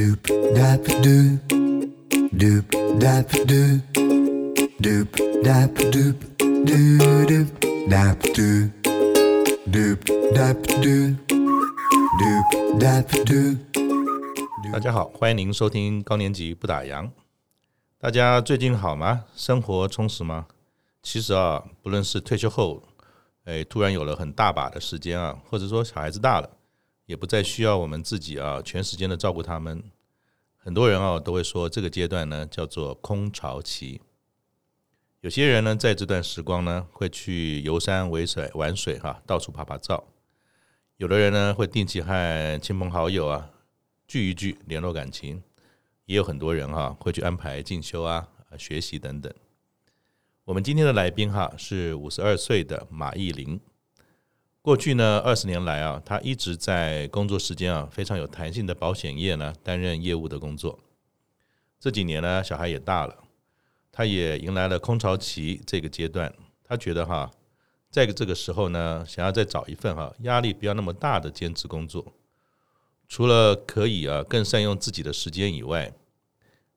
[0.00, 0.24] Doop
[0.56, 1.38] dap doop,
[2.32, 2.64] doop
[2.98, 3.82] dap doop,
[4.80, 5.08] doop
[5.44, 6.16] dap doop,
[6.64, 7.48] doo doop
[7.86, 8.70] dap doop,
[9.70, 10.00] doop
[10.32, 11.16] dap doop,
[12.18, 13.58] doop dap doop.
[14.72, 17.10] 大家好，欢迎您收听高年级不打烊。
[17.98, 19.24] 大家最近好吗？
[19.36, 20.46] 生活充实吗？
[21.02, 22.82] 其实啊，不论是退休后，
[23.44, 26.48] 哎，突然有了很大把的时间啊，或者说小孩子大了。
[27.10, 29.82] 也不再需要我们自己啊，全时间的照顾他们。
[30.56, 34.00] 很多人啊都会说，这个阶段呢叫做空巢期。
[35.20, 40.04] 有些人呢在这段时光呢会去游山玩水玩水哈，到处拍拍照。
[40.98, 43.50] 有的人呢会定期和亲朋好友啊
[44.06, 45.42] 聚一聚，联络感情。
[46.06, 49.34] 也有很多人哈会去安排进修啊、学习等等。
[50.44, 53.60] 我们今天的来宾哈是五十二岁的马艺玲。
[54.70, 60.78] 过去呢，二十年来啊，他一直在工作时间啊非常有弹性的保险业呢担任业务的工作。
[61.80, 63.16] 这几年呢，小孩也大了，
[63.90, 66.32] 他也迎来了空巢期这个阶段。
[66.62, 67.28] 他觉得哈，
[67.90, 72.12] 在这个时候呢，想要再找一份哈压力不要那么大的兼职工作，
[73.08, 75.92] 除了可以啊更善用自己的时间以外，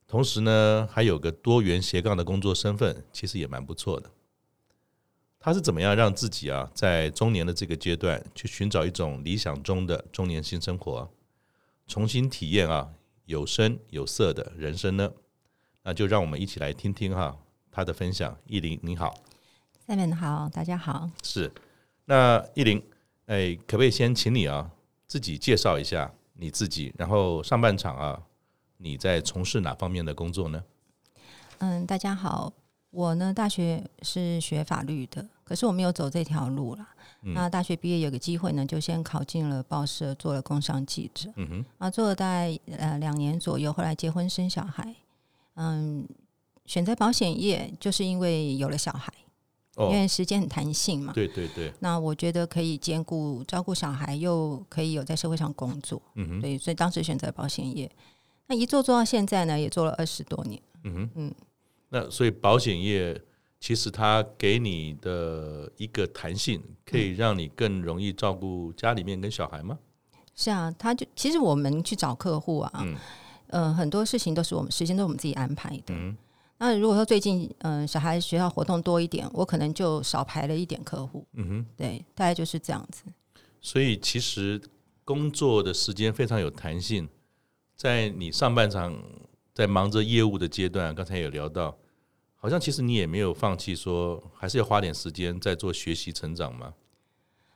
[0.08, 4.10] 同时呢还有个多元斜杠的工作身份，其实也蛮不错的。
[5.46, 11.12] 他是怎么样让自己啊，在中年的这个阶段去寻找一种理想中的中年新生活，
[11.86, 12.94] 重新体验啊
[13.26, 15.12] 有声有色的人生呢？
[15.82, 17.38] 那就让我们一起来听听哈
[17.70, 18.38] 他的分享。
[18.46, 19.14] 义玲你好
[19.86, 21.10] ，Simon 好，大家好。
[21.22, 21.52] 是，
[22.06, 22.82] 那义玲，
[23.26, 24.72] 哎，可不可以先请你啊
[25.08, 28.24] 自己介绍一下你自己，然后上半场啊
[28.78, 30.64] 你在从事哪方面的工作呢？
[31.58, 32.54] 嗯，大家好。
[32.94, 36.88] 我呢，大学是学法律的，可是我没有走这条路了。
[37.24, 41.28] 嗯、那大学毕业有个机会呢，就先考进了报社，做了工商记者。
[41.38, 44.94] 嗯哼，啊，做了大概呃两年左右，后来结婚生小孩。
[45.56, 46.08] 嗯，
[46.68, 49.12] 选择保险业就是因为有了小孩，
[49.78, 51.14] 哦、因为时间很弹性嘛。
[51.14, 51.74] 对对对。
[51.80, 56.00] 那我觉得可以兼顾照顾小孩，又可以有在社会上工作。
[56.14, 57.90] 嗯哼，对，所以当时选择保险业。
[58.46, 60.62] 那一做做到现在呢，也做了二十多年。
[60.84, 61.34] 嗯哼，嗯。
[61.94, 63.22] 那所以保险业
[63.60, 69.78] 其实它给你的一个弹性，可以让你更容易照顾家里面跟小孩吗？
[70.34, 72.98] 是啊，他就其实我们去找客户啊，嗯、
[73.50, 75.94] 呃，很多事情都是我们时间都是我们自己安排的。
[75.94, 76.18] 嗯、
[76.58, 81.24] 那如果说最近嗯、呃、小孩学校活动多一点，我可能就少排了一点客户。
[81.34, 83.04] 嗯哼，对，大概就是这样子。
[83.62, 84.60] 所以其实
[85.06, 87.08] 工作的时间非常有弹性，
[87.76, 89.00] 在你上半场
[89.54, 91.78] 在忙着业务的阶段，刚才有聊到。
[92.44, 96.74] 好像其实你也没有放弃，说还是要花点时间在做学习成长吗？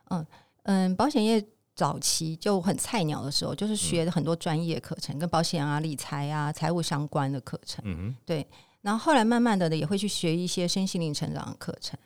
[0.06, 0.26] 嗯
[0.64, 7.84] 嗯，保险业早期就很菜鸟的时候，就是学了很多专业课程，跟保险啊、理财啊、财务相关的课程。
[7.86, 8.48] 嗯哼，对。
[8.80, 12.00] 然后后来慢慢的呢，也会去学一些身心灵成长的课程，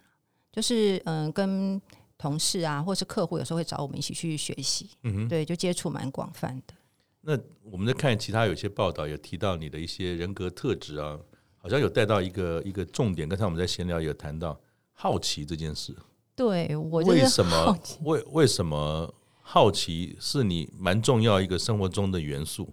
[0.51, 1.79] 就是嗯，跟
[2.17, 4.89] 同事啊，或是客户有时候会找我们一起去学习。
[5.03, 6.73] 嗯哼，对，就接触蛮广泛的。
[7.21, 11.19] 那我们在看其他有些报道，有提到你的一些人格特质啊。
[11.61, 14.59] 好像有带到一个一个重点，刚才我们在闲聊也有谈到
[14.93, 15.95] 好奇这件事。
[16.35, 22.67] 对，我为什么为为什么好奇是你蛮重要一个生活中的元素？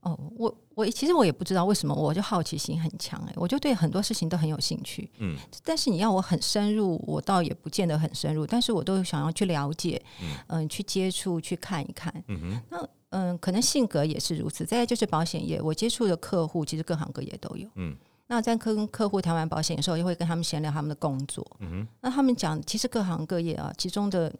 [0.00, 5.10] 哦，我我其实我也不知道为什么，我就好奇心很强哎，我就对很多事情都很有兴趣。
[5.18, 12.24] 嗯，但是你要我很深入，我倒也不见得很深入，但是我都想要去了解，嗯，呃、去接触，去看一看。
[12.28, 12.88] 嗯哼，那。
[13.10, 14.64] 嗯，可能性格也是如此。
[14.64, 17.68] 再就是保险业，我接触的客户其实各行各业都有。
[17.74, 17.96] 嗯，
[18.28, 21.44] 那在跟客户谈完保险的时候，又会跟他们闲聊他们的工作。
[21.58, 24.32] 嗯，那他们讲，其实各行各业啊，其中的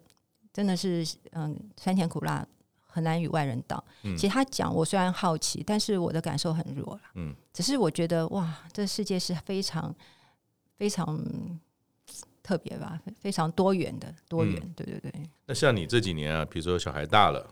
[0.53, 2.47] 真的是嗯，酸甜苦辣
[2.79, 3.83] 很难与外人道。
[4.03, 7.01] 嗯，其实他讲，我虽然好奇，但是我的感受很弱了。
[7.15, 9.93] 嗯，只是我觉得哇，这世界是非常
[10.77, 11.19] 非常
[12.41, 14.61] 特别吧，非常多元的多元。
[14.63, 15.11] 嗯，对对对。
[15.45, 17.45] 那像你这几年啊，比如说小孩大了。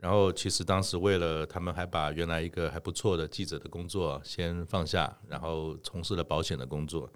[0.00, 7.12] 然后，其实当时为了他们，还把原来一个还不错的记者的工作先放下，然后从事了保险的工作。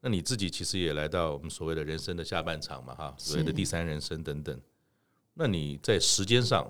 [0.00, 4.58] 那你自己其实也来到我们所谓的人生的下半场嘛，哈，所谓的第三人生等等。
[5.34, 6.66] 那你在时间上，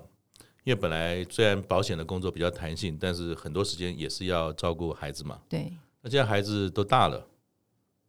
[0.65, 5.39] 因为本来虽然保险的工作比较弹性，但是很多时间也是要照顾孩子嘛。
[5.47, 5.71] 对。
[6.01, 7.25] 那现在孩子都大了，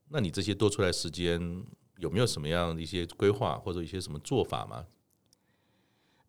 [0.08, 1.64] 那你这些多出来时间
[1.98, 4.84] 有没有什么样的一些规划或者一些什么做法吗？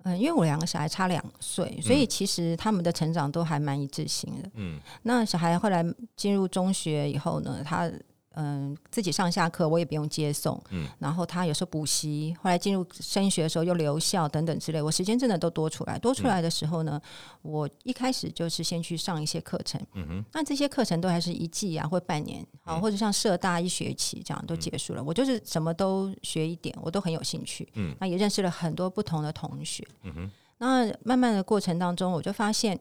[0.03, 4.49] 嗯，因为我两个小孩差两岁，所以其实他们的成长都还蛮一致性的。
[4.55, 5.85] 嗯，那小孩后来
[6.15, 7.91] 进入中学以后呢，他
[8.41, 10.61] 嗯自己上下课，我也不用接送。
[10.69, 15.99] 嗯，然后他有时候补习，后来进入升学的时候又留校等等之类，我时间真的都多出来。
[15.99, 19.79] 多出来的时候呢，嗯、我一开始就是先去上一些课程。
[19.93, 25.01] 嗯哼，那这些课程都还是一季啊，或半年啊，或者像社大一学期这样都结束了。
[25.01, 27.67] 嗯、我就是什么都学一点，我都很有兴趣。
[27.73, 29.85] 嗯，那也认识了很多不同的同学。
[30.03, 32.79] 嗯哼，那慢慢的过程当中，我就发现。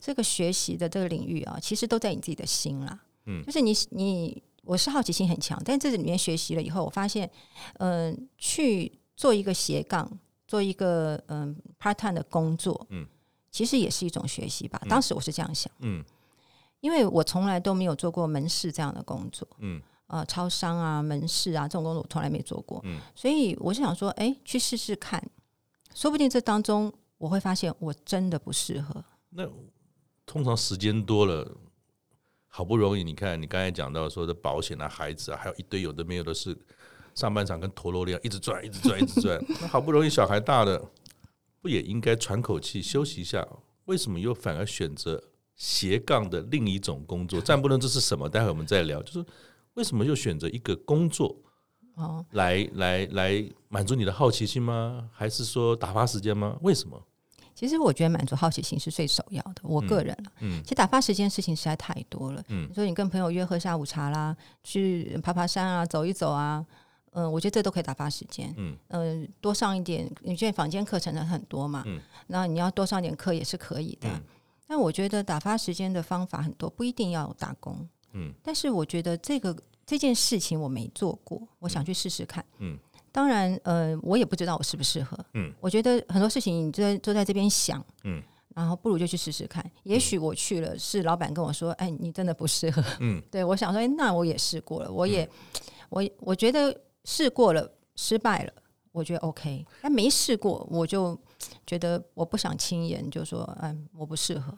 [0.00, 3.00] 这个学习的这个领域啊，其实都在你自己的心啦。
[3.26, 7.28] 嗯，就是你你我是好奇心很强，但这里面学习了以后，我发现，
[7.78, 10.06] 嗯、呃，去做一个斜杠，
[10.46, 13.06] 做一个嗯、呃、part time 的工作，嗯，
[13.50, 14.78] 其实也是一种学习吧。
[14.86, 16.04] 当时我是这样想，嗯，
[16.80, 25.18] 因为我从来都没有做过门市这样的工作，嗯，呃，超商啊、门市啊这种工作我从来没做过，嗯，所以我是想说，哎，去试试看，
[25.94, 29.02] 说不定这当中我会发现我真的不适合。
[29.30, 29.48] 那
[30.26, 31.56] 通常时间多了，
[32.58, 36.58] 好不容易你看，你刚才讲到说的保险啊、孩子啊，还有一堆有的没有的事，
[37.14, 39.40] 上半场跟陀螺一样，一直转、一直转、一直转。
[39.60, 40.90] 那好不容易小孩大了，
[41.62, 43.46] 不也应该喘口气休息一下？
[43.84, 45.22] 为什么又反而选择
[45.54, 47.40] 斜杠的另一种工作？
[47.40, 49.00] 暂不论这是什么，待会我们再聊。
[49.04, 49.24] 就是
[49.74, 51.40] 为什么又选择一个工作
[51.94, 55.08] 哦，来来来满足你的好奇心吗？
[55.12, 56.58] 还是说打发时间吗？
[56.62, 57.00] 为什么？
[57.58, 59.62] 其实我觉得满足好奇心是最首要的。
[59.64, 62.40] 我个人嗯，嗯，其实打发时间事情实在太多了。
[62.46, 66.64] 嗯，所以你跟朋友约喝下午茶啦，去爬爬山啊，走一走啊，
[67.14, 68.54] 嗯、呃，我觉得这都可以打发时间。
[68.56, 71.82] 嗯，嗯、呃，多上一点，你现在坊间课程的很多嘛？
[71.84, 74.08] 嗯，那你要多上点课也是可以的。
[74.08, 74.22] 嗯、
[74.68, 77.84] 但我觉得打发时间的方法很多，不一定要打工。
[78.12, 82.44] 嗯，但是我觉得这个这件事情我没做过，我想去试试看。
[82.58, 82.74] 嗯。
[82.74, 82.78] 嗯
[83.18, 85.18] 当然，呃，我也不知道我适不适合。
[85.34, 88.22] 嗯，我觉得很多事情你就在就在这边想，嗯，
[88.54, 89.68] 然后不如就去试试看。
[89.82, 92.80] 也许我去了，是老板跟我说：“哎，你真的不适合。
[93.02, 95.30] ”嗯，对，我想说，哎，那我也试过了，我也，嗯、
[95.90, 98.52] 我我觉得试过了，失败了，
[98.92, 99.66] 我觉得 OK。
[99.82, 101.20] 但没试过，我就
[101.66, 104.56] 觉得我不想轻言就说：“哎，我不适合。”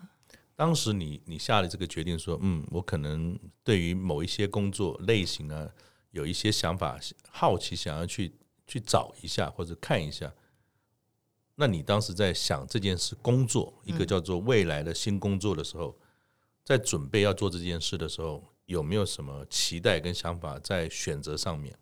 [0.54, 5.66] 当时你你下了这个决定，说：“嗯，我可能对于某一些工作类型啊，
[6.10, 6.98] 有一些想法，
[7.30, 8.34] 好奇，想要去。”
[8.70, 10.32] 去找一下或者看一下，
[11.56, 15.98] 那你当时在想这件事，工作一个叫做未来的新工作的时候，
[16.64, 21.76] 在准备要做这件事的时候，有没有什么期待跟想法在选择上面？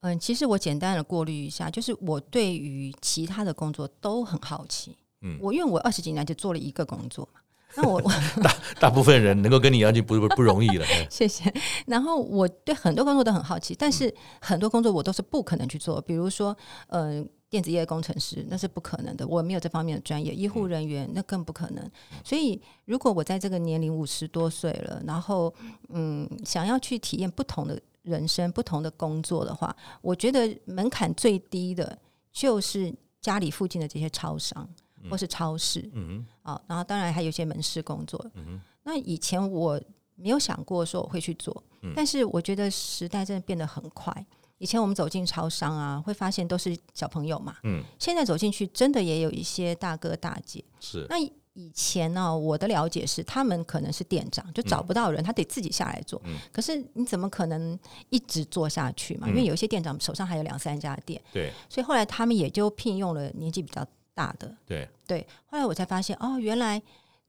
[0.00, 4.98] 嗯，其实我简单的过滤一下，就是我对于其他的工作都很好奇。
[5.20, 7.40] 嗯，我因为我二十几年就做了一个工作嘛。
[7.76, 8.00] 那我
[8.42, 10.84] 大大部分人能够跟你一样就不不不容易了。
[11.08, 11.52] 谢谢。
[11.86, 16.00] 然后我对很多工作都很好奇，但是很多工作我都是不可能去做。
[16.00, 16.56] 比如说，
[16.88, 20.34] 呃，电子业工程师那是不可能的，我没有这方面的专业。
[20.34, 21.90] 医护人员那更不可能。
[22.22, 25.52] 所以，如果我在这个年龄五十多岁了，然后
[25.88, 31.98] 嗯，想要去体验不同的人生、不同的工作的话，我觉得门槛最低的
[32.32, 34.68] 就是家里附近的这些超商。
[35.10, 38.60] 或是超市，嗯哼，然后当然还有一些门市工作，嗯哼。
[38.84, 39.80] 那以前我
[40.16, 44.12] 没有想过说我会去做，嗯，但是我觉得时代真的变得很快。
[44.58, 47.82] 以前我们走进超商啊，会发现都是小朋友嘛，嗯。
[47.98, 51.06] 现在走进去，真的也有一些大哥大姐，是。
[51.08, 51.16] 那
[51.54, 56.20] 以前呢，我的了解是，他们可能是店长，就找不到人，他得自己下来做。
[56.24, 56.36] 嗯。
[56.52, 57.78] 可是你怎么可能
[58.10, 59.28] 一直做下去嘛？
[59.28, 61.52] 因为有一些店长手上还有两三家店，对。
[61.68, 63.86] 所以后来他们也就聘用了年纪比较。
[64.14, 64.54] 大的。
[64.66, 64.88] 对。
[65.06, 66.80] 对，后来我才发现哦，原来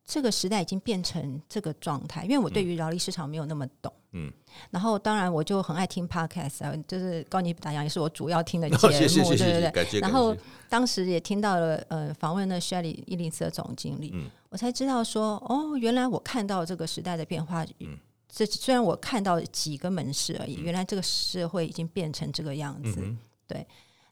[0.06, 2.24] 这个时代已经变成这个状态。
[2.24, 4.32] 因为我对于劳力市场没有那么懂，嗯，
[4.70, 8.76] 然后当然我就很爱听 podcast 啊，就是高年级不打烊也是我主要听的节
[9.22, 10.00] 目， 对对对。
[10.00, 10.36] 然后
[10.70, 17.98] 当时也听到了呃访问了 Shelly 一零四的总经理，嗯，我才知道说哦，原来我看到这个时代的变化，嗯，
[18.30, 23.02] 这虽然我看到几个门市而已，原来这个社会已经变成这个样子，
[23.48, 23.66] 对。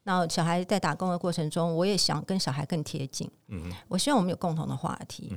[0.03, 3.29] 那小孩在打工的过程中，我也想跟小孩更贴近。
[3.87, 5.31] 我希望我们有共同的话题。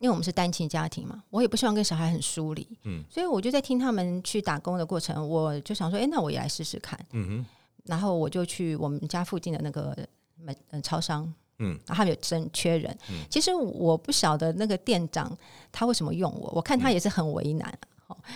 [0.00, 2.66] 因为我们是单亲家庭嘛，我也不希望跟小孩很疏离。
[2.82, 6.98] 嗯，所以我就在听他们去打工的过程，我就想说，哎、欸，那我也来试试看。
[7.12, 7.46] 嗯哼，
[7.84, 9.96] 然后我就去我们家附近的那个
[10.36, 11.32] 门嗯超商。
[11.60, 12.94] 嗯，然后他们有真缺人。
[13.08, 15.34] 嗯，其实我不晓得那个店长
[15.72, 17.78] 他为什么用我，我看他也是很为难。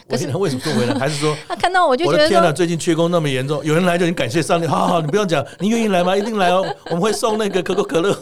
[0.09, 0.95] 可是他为什么做回来？
[0.99, 2.51] 还是说 他看到我就觉得，天哪！
[2.53, 4.67] 最近缺工那么严重，有人来就已经感谢上帝。
[4.67, 6.17] 好好，你不用讲，你愿意来吗？
[6.17, 8.19] 一定来哦，我们会送那个可口可乐。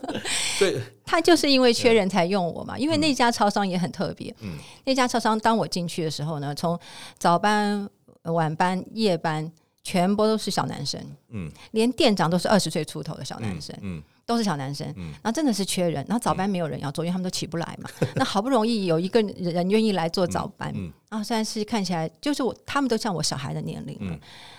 [0.58, 2.78] 对， 他就是因为缺人才用我嘛。
[2.78, 4.34] 因为那家超商也很特别。
[4.40, 4.50] 嗯，
[4.84, 6.78] 那家超商当我进去的时候呢，从
[7.18, 7.88] 早班、
[8.24, 9.50] 晚班、夜班，
[9.82, 11.00] 全部都是小男生。
[11.30, 13.74] 嗯，连店长都是二十岁出头的小男生。
[13.82, 14.02] 嗯。
[14.30, 17.90] 都是小男生，嗯，然后真的是缺人，然后早班没有人要做，因为他们都起不来嘛。
[18.14, 24.16] 那好不容易有一个人愿意来做早班，嗯，然后虽然是看起来就是我，他们都像我小孩的年龄了，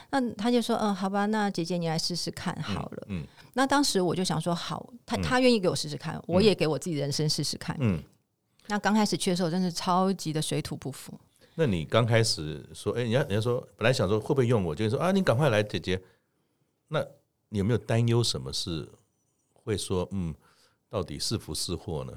[0.10, 8.04] 那他就说，嗯，好吧，那姐姐你来试试看好了，嗯，那当时我就想说，好，他他愿意给我试试看，我也给我自己人生试试看，嗯，
[8.68, 11.18] 那刚开始去的时候，真是超级的水土不服。
[11.56, 16.01] 那你刚开始说，哎，人家人家说，本来想说会不会用我，就是说啊，你赶快来，姐姐，
[16.90, 17.01] 那
[17.48, 18.90] 你有没有担忧什么事？
[19.63, 20.34] 会说嗯，
[20.89, 22.13] 到底是福是祸呢？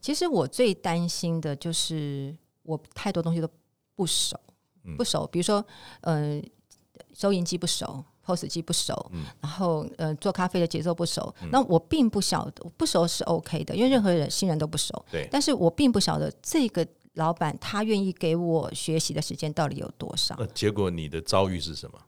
[0.00, 3.50] 其实我最担心的就是我太多东西都
[3.96, 4.38] 不熟，
[4.96, 5.26] 不熟。
[5.26, 5.64] 比如说，
[6.02, 6.40] 呃，
[7.12, 11.34] 收银机不熟，POS 机不熟，嗯、然后呃，做咖啡的节奏不熟。
[11.42, 15.04] 嗯、那我并不晓得，不熟是 OK 的，因为任何人新人都不熟。
[15.10, 20.36] 对，但是我并不晓得这个老板他愿意给我学习的时间到底有多少。
[20.38, 21.98] 那结果你的遭遇是什么？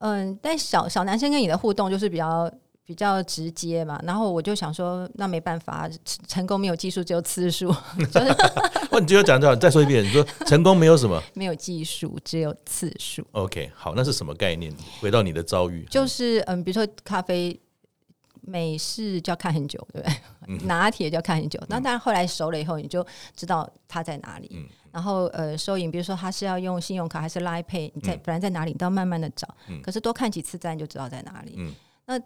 [0.00, 2.52] 嗯，但小小男生跟你的互动就是比较。
[2.88, 5.86] 比较直接嘛，然后我就想说，那没办法，
[6.26, 7.68] 成功没有技术，只有次数。
[8.98, 11.22] 你就要讲讲，再说一遍，你说成功没有什么？
[11.36, 13.22] 没有技术，只有次数。
[13.32, 14.74] OK，好，那是什么概念？
[15.02, 17.60] 回到你的遭遇，就是嗯，比如说咖啡
[18.40, 20.16] 美式就要看很久，对不对？
[20.46, 21.60] 嗯、拿铁就要看很久。
[21.68, 24.50] 那当然后来熟了以后，你就知道它在哪里。
[24.54, 29.46] 嗯、然后呃，收银，比如说他是要用信用卡还是 Line Pay，你在本来在哪里，你都要慢慢的找。
[29.68, 31.56] 嗯、可是多看几次，站就知道在哪里。
[31.58, 31.74] 嗯、
[32.06, 32.18] 那。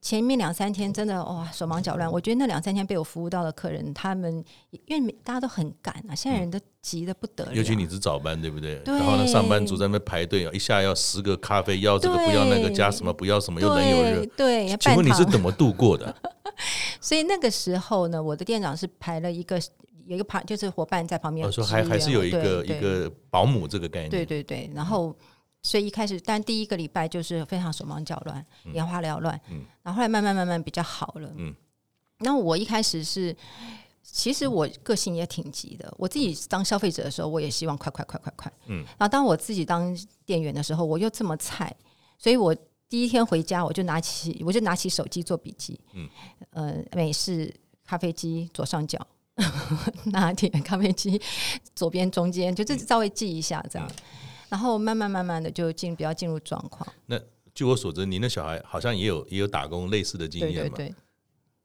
[0.00, 4.42] 前面两三天真的哇手忙脚乱，我觉得那两三天被我服务到的客人，他们
[4.86, 7.54] 因为大家都很赶啊，现在人都急得不得了。
[7.54, 8.76] 尤其你是早班，对不对？
[8.76, 8.94] 对。
[8.94, 14.26] 然后呢，上班族在那边排队，一下要十个咖啡，要这个不要那个，加什么不要什么，又冷又热。
[14.36, 14.74] 对。
[14.78, 16.14] 请问你是怎么度过的？
[16.98, 19.60] 所以那个时候呢，我的店长是排了一个
[20.06, 21.46] 有一个旁，就是伙伴在旁边。
[21.46, 24.10] 我说还还是有一个一个保姆这个概念。
[24.10, 25.14] 对对对，然后。
[25.62, 29.38] 所以一开始，但第一个礼拜就是非常手忙脚乱、眼花缭乱。
[29.50, 31.30] 嗯，然后后来慢慢慢慢比较好了。
[31.36, 31.54] 嗯，
[32.20, 33.36] 那我一开始是，
[34.02, 35.92] 其实我个性也挺急的。
[35.98, 38.52] 我自己当消费者的时候，我也希望快快快快快。
[38.66, 41.74] 嗯，然后当我自己当店员的时候，我又这么菜，
[42.18, 42.56] 所以我
[42.88, 45.78] 第一天回家我就拿起我就拿起手机做笔记。
[45.92, 46.08] 嗯，
[46.52, 48.98] 呃，美式咖啡机左上角，
[50.06, 51.20] 拿铁咖啡机
[51.74, 53.86] 左边中间，就这稍微记一下这样。
[54.50, 56.86] 然后慢慢慢慢的就进比较进入状况。
[57.06, 57.18] 那
[57.54, 60.76] 据我所知，您的小孩好像也有也有打工类似的经验嘛？
[60.76, 60.94] 对对对。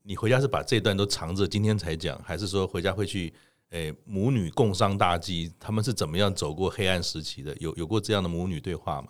[0.03, 3.33] 你回家是把这段都藏着，今天才讲，还是说回家会去？
[3.71, 7.53] 诶，母女共商大计，他们是怎么样走过黑暗时期的？
[7.59, 9.09] 有有过这样的母女对话吗？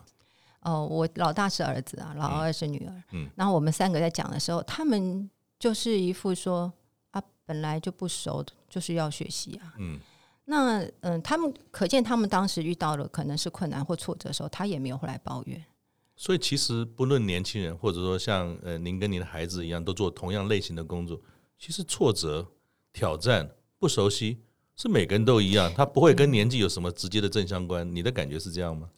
[0.61, 3.03] 哦，我老大是儿子啊，老二是女儿。
[3.11, 3.29] 嗯。
[3.35, 5.29] 然后我们三个在讲的时候，他们
[5.59, 6.71] 就是一副说
[7.11, 9.73] 啊，本来就不熟的，就是要学习啊。
[9.77, 9.99] 嗯。
[10.45, 15.63] 那嗯，他们可见他们当时遇到了可能是困难或挫折的时候，他也没有回来抱怨。
[16.15, 21.19] 所以其实不论年轻人，或者说像呃您跟您的孩子一样，都做同样类型的工作，
[21.57, 22.47] 其实挫折、
[22.93, 23.49] 挑战、
[23.79, 24.37] 不熟悉
[24.75, 27.95] 是每个人都一样，他不会跟年纪有什么直接的正相关。
[27.95, 28.89] 你的感觉是这样吗？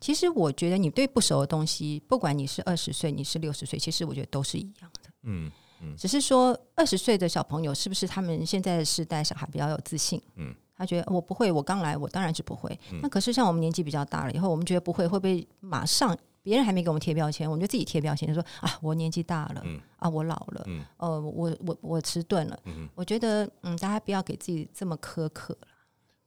[0.00, 5.10] 其实我觉得你对不熟的东西，不管你是二十岁，你是六十岁，其实我觉得都是一样的。
[5.22, 10.20] 嗯嗯，只是说二十岁的小朋友是不是他们现在的时代小孩比较有自信？
[10.36, 10.54] 嗯。
[10.84, 12.78] 他觉得我不会，我刚来，我当然是不会。
[12.92, 22.58] 嗯、那可是像我们年纪比较大了以后，我们觉得不会，会不会马上别人还没给我们贴标签，我们就自己贴标签，就说啊，我年纪大了，嗯、啊，我老了，嗯、呃，我我我迟钝了。
[22.64, 25.56] 嗯、我觉得，嗯，大家不要给自己这么苛刻。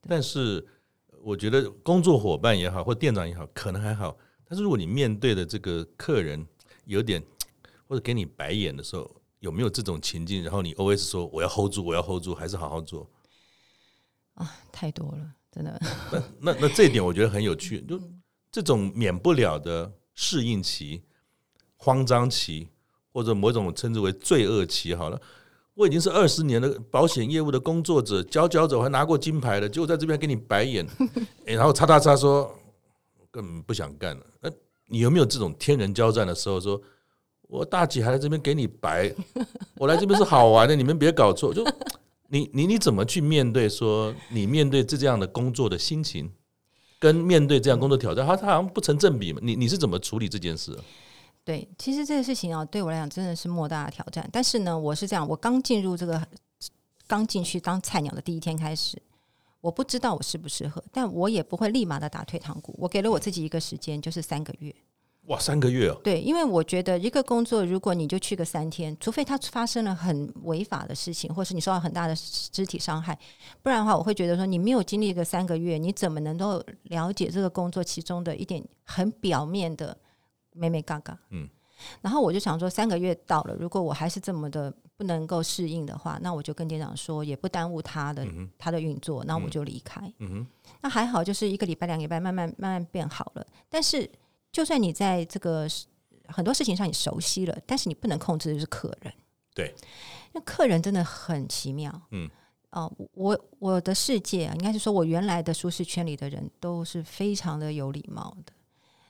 [0.10, 0.66] 但是，
[1.22, 4.18] 我觉得工作伙伴也好，或店长也好，可能还好。
[4.44, 6.44] 但是，如果你面对的这个客人
[6.86, 7.22] 有点
[7.88, 9.10] 或者给你白眼的时候，
[9.40, 10.42] 有没有这种情境？
[10.42, 13.08] 然后你 always 说我要 hold 住，我要 hold 住，还是好好做？
[14.38, 15.82] 啊，太多了，真的。
[16.13, 18.00] 那那那这一点我觉得很有趣，就
[18.51, 21.01] 这种免不了的适应期、
[21.75, 22.67] 慌张期，
[23.12, 24.94] 或者某种称之为罪恶期。
[24.94, 25.20] 好了，
[25.74, 30.88] 我已经是二十年的保险业务的工作者，佼佼者，还拿过金牌的，结果在这边给你白眼，
[31.44, 32.56] 然后叉叉叉说
[33.32, 34.24] 根本不想干了。
[34.39, 34.51] 那
[34.86, 36.62] 你有没有这种天人交战的时候？
[36.62, 36.79] 说
[37.48, 39.12] 我大姐还在这边给你白，
[39.77, 41.51] 我来这边是好玩的，你们别搞错。
[41.51, 41.65] 就。
[42.30, 46.32] 你你你怎么去面对说你面对这这样的工作的心情，
[47.00, 49.40] 跟面对这样工作挑战，它它好像不成正比嘛？
[49.42, 50.78] 你你是怎么处理这件事？
[51.44, 54.28] 对，其实这个事情啊，对我来讲真的是莫大的挑战。
[54.34, 56.22] 但是呢，我是这样，我刚进入这个，
[57.08, 59.02] 刚进去当菜鸟的第一天开始，
[59.62, 62.76] 我不知道我适不适合，但我也不会立马的打退堂鼓。
[62.78, 64.76] 我给了我自己一个时间，就是三个月。
[65.28, 66.02] 哇，三个月哦！
[66.04, 73.18] 对，因为我觉得一个工作，如果你就去个三天，除非他发生了很违法的事情，或是你受到很大的肢体伤害，
[73.62, 79.98] 不然的话，我会觉得说你没有经历个三个月，你怎么能够了解这个工作其中的一点很表面的
[80.54, 81.20] 美美嘎嘎？
[81.32, 81.50] 嗯，
[82.00, 90.02] 然后我就想说，三个月到了，如果我还是这么的不能够适应的话，那我就跟店长说，也不耽误他的、嗯、他的运作，那我就离开。
[90.20, 90.48] 嗯哼，
[90.80, 93.46] 那还好，就是一个礼拜、两个礼拜，慢慢慢慢变好了。
[93.70, 94.10] 但是，
[94.51, 95.68] 就算你在这个
[96.27, 99.13] 很多事情上你熟悉了，但是你不能控制的是客人。
[99.54, 99.74] 对，
[100.34, 101.92] 那客人真的很奇妙。
[102.12, 102.30] 嗯，
[102.72, 108.54] 哦、呃，我我的世界啊，应该是说我原来的舒适圈里的人都是非常的有礼貌的。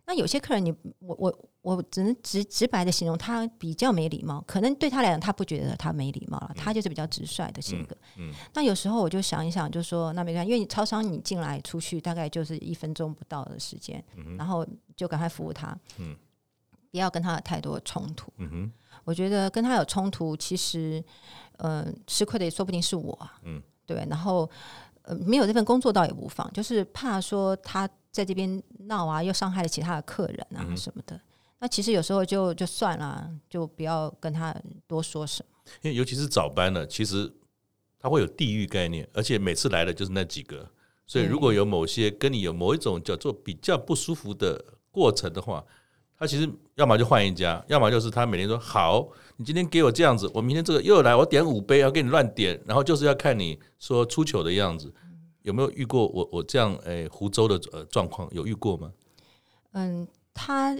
[0.08, 7.94] 那有些客人你，你我我我只能直直白的形容他比较没礼貌，可能对他来讲他不觉得他没礼貌了，他就是比较直率的性格。
[8.16, 16.16] 嗯，嗯，那有时候我就想一想，就说那没关系，因为你超商你进来出去大概就是一分钟不到的时间，嗯，然后就赶快服务他，嗯，
[16.90, 18.32] 不要跟他有太多冲突。
[18.38, 18.72] 嗯哼，
[19.04, 21.04] 我觉得跟他有冲突，其实，
[21.58, 23.30] 嗯、呃，吃亏的也说不定是我。
[23.44, 24.50] 嗯，对，然后
[25.02, 27.90] 呃，没有这份工作倒也无妨，就是怕说他。
[28.18, 31.16] 在这边闹啊，又伤害了其他的客人啊什么的。
[31.16, 31.22] 嗯、
[31.60, 34.56] 那其实有时候就就算了，就不要跟他
[34.88, 35.62] 多说什么。
[35.84, 37.32] 因为尤其是早班呢，其实
[38.00, 40.68] 他会有地域概念，而且每次来的就是那几个。
[41.06, 44.60] 所以如果有某些跟你有某一种叫做比较不舒服的
[44.90, 45.64] 过程的话，
[46.18, 54.92] 他其实要么就换一家，要么就是他每天说好，你今天给我这样子，我明天这个又来，我点五杯要给你乱点，然后就是要看你说出糗的样子。
[55.48, 58.27] 有没有遇过我我这样诶湖州的呃状况？
[58.34, 58.92] 有遇过吗？
[59.72, 60.77] 嗯，他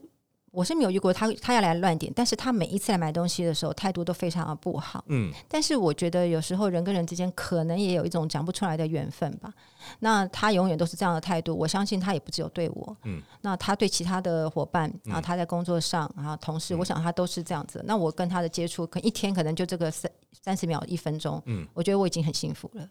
[0.52, 5.06] 我是没有遇过，他他要来乱点，但是他每一次来买东西的时候态度都非常的不好。
[5.08, 9.54] 嗯，但是我觉得有时候人跟人之间可能也有一种讲不出来的缘分吧。
[10.00, 12.98] 那他永远都是这样的态度，我相信他也不只有对我。
[13.06, 17.82] 嗯，那他对其他的伙伴，然后他在工作上，然后同事，嗯，我想他都是这样子。
[17.88, 20.12] 那我跟他的接触，可一天可能就这个三
[20.44, 21.42] 三十秒一分钟。
[21.46, 22.90] 嗯，我觉得我已经很幸福了。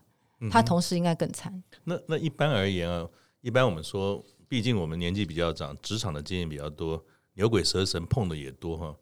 [0.51, 1.63] 他同时应该更惨。
[1.85, 3.09] 那那一般而言啊，
[3.41, 8.97] 一般我们说，毕竟我们年纪比较长，职场的经验比较多，牛鬼蛇神碰的也多哈。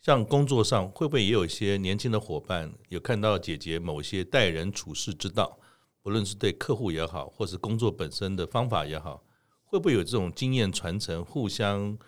[0.00, 5.58] 像工作上，会不会也有一些年轻的伙伴有看到姐姐某些待人处事之道，
[6.02, 9.22] 不论是对客户也好，或是工作本身的方法也好，
[9.64, 11.98] 会不会有这种经验传承、互相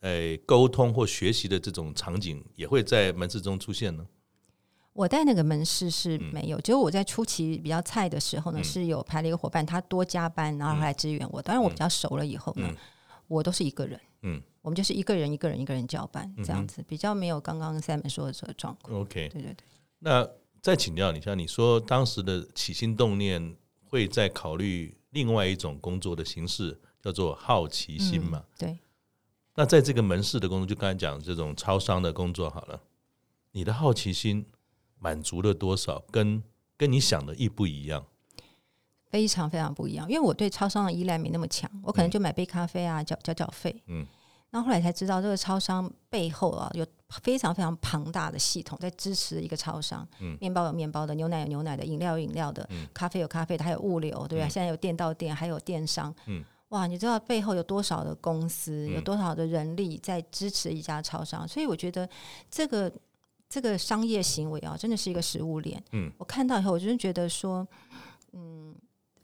[0.00, 4.04] 诶沟通或学习的这种场景，也会在门市中出现呢？
[4.96, 11.42] 我带那个门市是没有，只有我在初期比较菜的时候呢，是有排了一个伙伴，他多加班，然后来支援我。
[11.42, 12.74] 当然我比较熟了以后呢，
[13.28, 18.98] 我都是一个人，嗯，我们就是一个人一个人一个人交班这样子，比较没有刚刚 Simon 说的这个状况。
[19.02, 19.66] OK，对对对。
[19.98, 20.26] 那
[20.62, 28.42] 再请教你，一下你说当时的起心动念，会在考虑另外一种工作的形式，叫做好奇心嘛？
[28.56, 28.78] 对。
[29.54, 32.80] 那在这个门市的工作，就刚才讲这种超商的工作好了，
[33.52, 34.46] 你的好奇心。
[35.06, 36.02] 满足了多少？
[36.10, 36.42] 跟
[36.76, 38.04] 跟你想的一不一样？
[39.08, 40.08] 非常非常不一样。
[40.08, 43.80] 因为我对超商的依赖没那么强，我可能就买杯咖啡啊，缴缴缴费。
[43.86, 44.04] 嗯，
[44.50, 46.84] 那后后来才知道，这个超商背后啊，有
[47.22, 50.04] 非常非常庞大的系统在支持一个超商。
[50.18, 54.46] 嗯，面包有面包的，牛奶有牛奶的，饮料有饮料的，嗯，咖啡有咖啡的，还有物流，对吧？
[54.48, 56.12] 嗯，现在有店到店，还有电商。
[56.26, 61.46] 嗯，哇，你知道背后有多少的公司，有多少的人力在支持一家超商？
[61.46, 62.08] 所以我觉得
[62.50, 62.92] 这个。
[63.48, 65.82] 这个商业行为啊，真的是一个食物链。
[65.92, 67.66] 嗯，我看到以后，我真觉得说，
[68.32, 68.74] 嗯，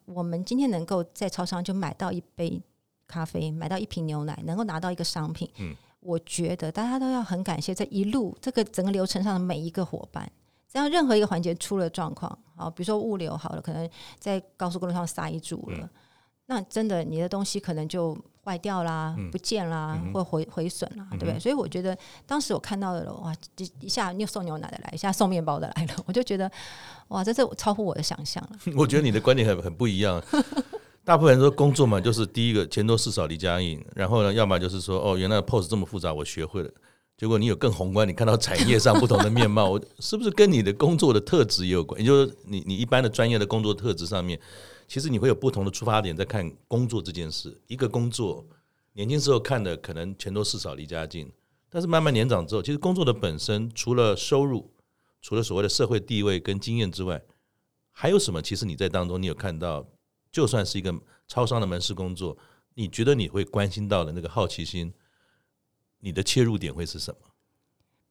[0.05, 2.63] 我们今天能够在超商就买到一杯
[3.07, 10.31] 咖啡，买到一瓶牛奶，能够拿到一个商品，嗯，我觉得大家都要很感谢这一路这个整个流程上的每一个伙伴。
[10.69, 15.91] 只要任何一个环节出了状况，好，比如说物流好了，可能在高速公路上塞住了，嗯，
[16.47, 18.17] 那真的你的东西可能就。
[18.45, 21.35] 坏掉啦，不见啦，嗯、或毁毁损啦，对不对？
[21.35, 23.33] 嗯、所以我觉得当时我看到的了，哇，
[23.81, 26.51] 一下又送牛奶的来，一下送面包的来了， 我就觉得
[27.09, 28.51] 哇，这是超乎我的想象了。
[28.77, 30.21] 我觉得你的观点很很不一样。
[31.05, 36.71] 大部分人说工作嘛，就是第一个钱多事少离家近，然后呢，要么就是说哦，原来 POS 这么复杂，我学会了。
[37.17, 42.01] 结果你有更宏观，你看到产业上不同的面貌，我是不是跟你的工作的特质也有关？
[42.01, 44.37] 也就是你你一般的专业的工作特质上面。
[44.93, 47.59] 其实你会有不同的出发点在看工作这件事。
[47.67, 48.47] 一个工作，
[48.93, 51.33] 年轻时候看的可能钱多事少离家近，
[51.71, 54.71] 但是慢慢年长之后，其实工作的本身除了收入，
[55.23, 57.23] 除了所谓的社会地位跟经验之外，
[57.91, 58.43] 还有什么？
[58.43, 59.89] 其实你在当中你有看到，
[60.31, 60.95] 就算是一个
[61.27, 62.37] 超商的门市工作，
[62.75, 64.93] 你觉得你会关心到的那个好奇心，
[66.01, 67.32] 你的切入点会是什么？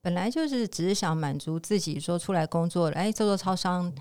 [0.02, 3.92] 本来就是只是想满足自己，说出来工作，哎，做做超商，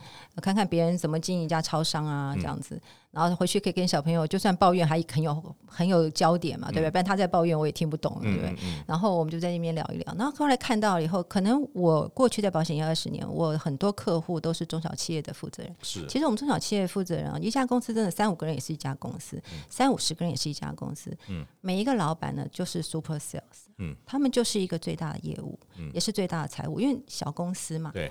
[0.40, 2.80] 看看别人怎么经营一家超商啊，这样子。
[3.10, 6.90] 然后回去可以跟小朋友，就算抱怨还很有很有焦点嘛，对不对？
[6.90, 8.56] 不然他在抱怨我也听不懂，对不对？
[8.86, 10.14] 然后我们就在那边聊一聊。
[10.16, 15.74] 然后后来看到了以后，可能我过去在保险业二十年，我很多客户都是中小企业的负责人。
[15.82, 21.12] 是，其实我们中小企业负责人啊，一家公司真的三五个人也是一家公司，三五十个人也是一家公司。
[21.28, 23.40] 嗯，每一个老板呢就是 super sales，
[23.78, 25.58] 嗯，他们就是一个最大的业务，
[25.92, 27.90] 也是最大的财务，因为小公司嘛。
[27.92, 28.08] 对。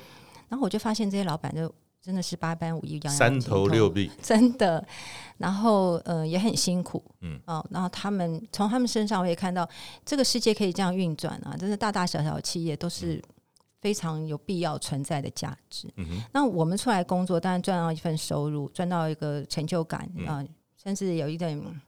[0.50, 1.74] 然后我就发现这些老板就。
[2.02, 4.86] 真的是八般武艺，样样三头六臂， 真的。
[5.38, 9.68] 然后，呃，也很辛苦，嗯，哦，然后他们从他们身上我也看到，
[10.06, 11.56] 这个世界可以这样运转啊！
[11.58, 13.22] 真的，大大小小的企业都是
[13.82, 15.90] 非常有必要存在的价值。
[15.98, 16.22] 嗯哼。
[16.34, 20.48] 那我们出来工作，当然赚到一份收入，赚到一个成就感啊，呃，
[20.82, 21.82] 甚至有一点嗯，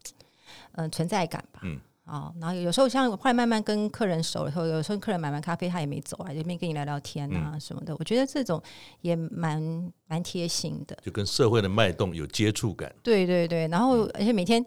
[0.74, 1.62] 呃，存在感吧。
[1.64, 1.80] 嗯。
[2.12, 7.94] 哦，然后有时候像后来慢慢跟客人熟了以后，有时候客人买完咖啡他也没走啊，就边跟你聊聊天啊什么的。
[7.94, 8.62] 嗯、我觉得这种
[9.00, 12.94] 也蛮蛮贴心的，就跟社会的脉动有接触感。
[13.02, 14.64] 对对对，然后而且每天。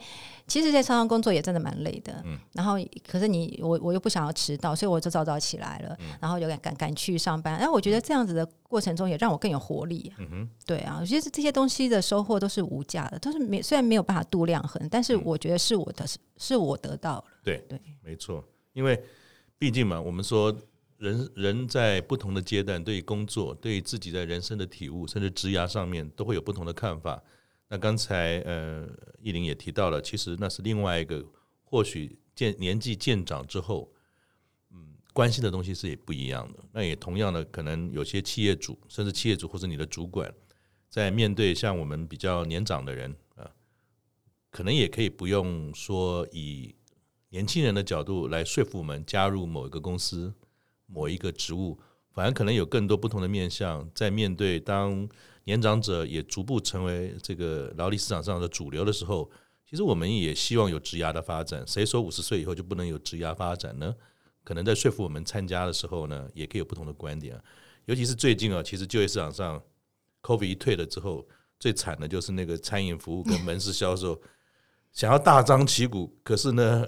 [0.47, 2.23] 其实，在商场工作也真的蛮累的。
[2.25, 2.39] 嗯。
[2.53, 2.75] 然后，
[3.09, 7.59] 可是你我我又不想要迟到，所以我就早早起来了，嗯、然后就赶赶赶去上班。
[7.59, 10.13] 然后我觉得这样子的过程中，也让我更有活力。
[10.19, 10.49] 嗯哼。
[10.67, 17.25] 对啊，我觉得这些东西的收获都是无价的，都是没虽然没有办法度量衡，但是我觉得是我的，是是我得到了。
[17.43, 18.45] 对对，没错。
[18.75, 19.03] 因为
[19.59, 20.55] 毕竟嘛，我们说
[20.99, 27.23] 人人在不同的阶段，对于工作、对于自己在人生的体悟，甚至职涯上面，都会有不同的看法。
[27.68, 28.87] 那刚才呃，
[29.22, 31.24] 奕伶也提到了，其实那是另外一个，
[31.64, 33.92] 或许渐年纪渐长之后，
[34.70, 36.59] 嗯，关心的东西是也不一样的。
[36.72, 40.33] 那也同样的，可能有些企业主，甚至企业主或者你的主管，
[40.88, 43.50] 在面对像我们比较年长的人啊，
[44.50, 46.74] 可能也可以不用说以
[47.31, 50.33] 年轻人的角度来说服我们加入某一个公司、
[50.87, 51.81] 某一个职务，
[52.14, 55.07] 反而可能有更多不同的面向，在面对当。
[55.46, 59.31] 年长者也逐步成为这个劳力市场上的主流的时候，
[59.68, 61.62] 其实我们也希望有职涯的发展。
[61.66, 63.94] 谁说五十岁以后就不能有职涯发展呢？
[64.42, 67.38] 可能在说服我们参加的时候呢，也可以有不同的观点。
[67.85, 69.62] 尤其是最近啊，其实就业市场上
[70.22, 71.29] ，COVID 一退了之后，
[71.61, 74.18] 最惨的就是那个餐饮服务跟门市销售，
[74.92, 76.87] 想要大张旗鼓，可是呢，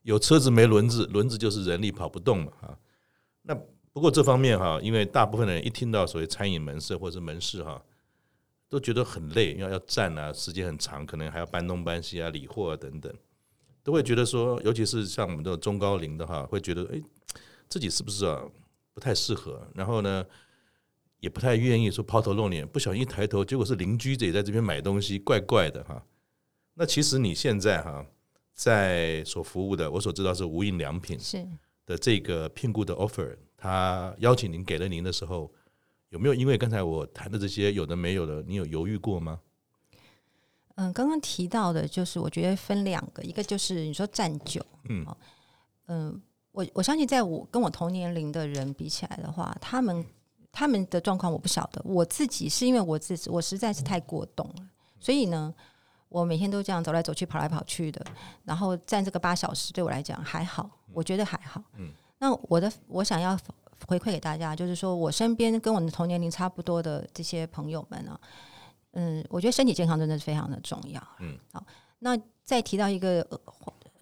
[0.00, 2.78] 有车子没轮子，轮子就是人力跑不动嘛啊，
[3.42, 3.54] 那。
[3.92, 7.82] 不过这方面哈，因为大部分人一听到所谓餐饮门市或者是门市哈，
[8.68, 13.12] 都觉得很累，要要站啊，时间很长，可能还要搬东搬西啊，理货啊等等，
[13.82, 17.02] 都会觉得说，尤其是像我们这种中高龄的哈，会觉得哎，
[17.68, 18.42] 自己是不是啊
[18.94, 19.68] 不太适合？
[19.74, 20.24] 然后呢，
[21.20, 26.02] 也不太愿意说抛头露脸，不小心一抬头，结果是邻居也在这边买东西，怪怪的哈。
[26.72, 28.06] 那其实你现在哈，
[28.54, 31.46] 在所服务的，我所知道是无印良品是
[31.84, 33.36] 的这个聘雇的 offer。
[33.62, 35.48] 他邀请您给了您的时候，
[36.08, 39.38] 有没有因为刚才我谈的这些有的没有的，你有犹豫过吗？
[40.74, 45.06] 嗯，刚刚提到的就是我觉得分两个，一个就是你说站久，嗯
[45.86, 46.20] 嗯，
[46.50, 50.04] 我我相信在我跟我同年龄的人比起来的话，他们
[50.50, 54.66] 他们的状况我不晓得，我自己是因为我自己我实在是太过动了，
[54.98, 55.54] 所以呢，
[56.08, 58.04] 我每天都这样走来走去跑来跑去的，
[58.42, 61.92] 然后站这个八小时对我来讲还好，我觉得还好，嗯。
[62.22, 63.36] 那我的我想要
[63.88, 68.20] 回馈给大家，就是说我身边跟我的同年龄差不多的这些朋友们呢，
[68.92, 71.02] 嗯，我觉得身体健康真的是非常的重要。
[71.18, 71.66] 嗯，好，
[71.98, 73.26] 那再提到一个。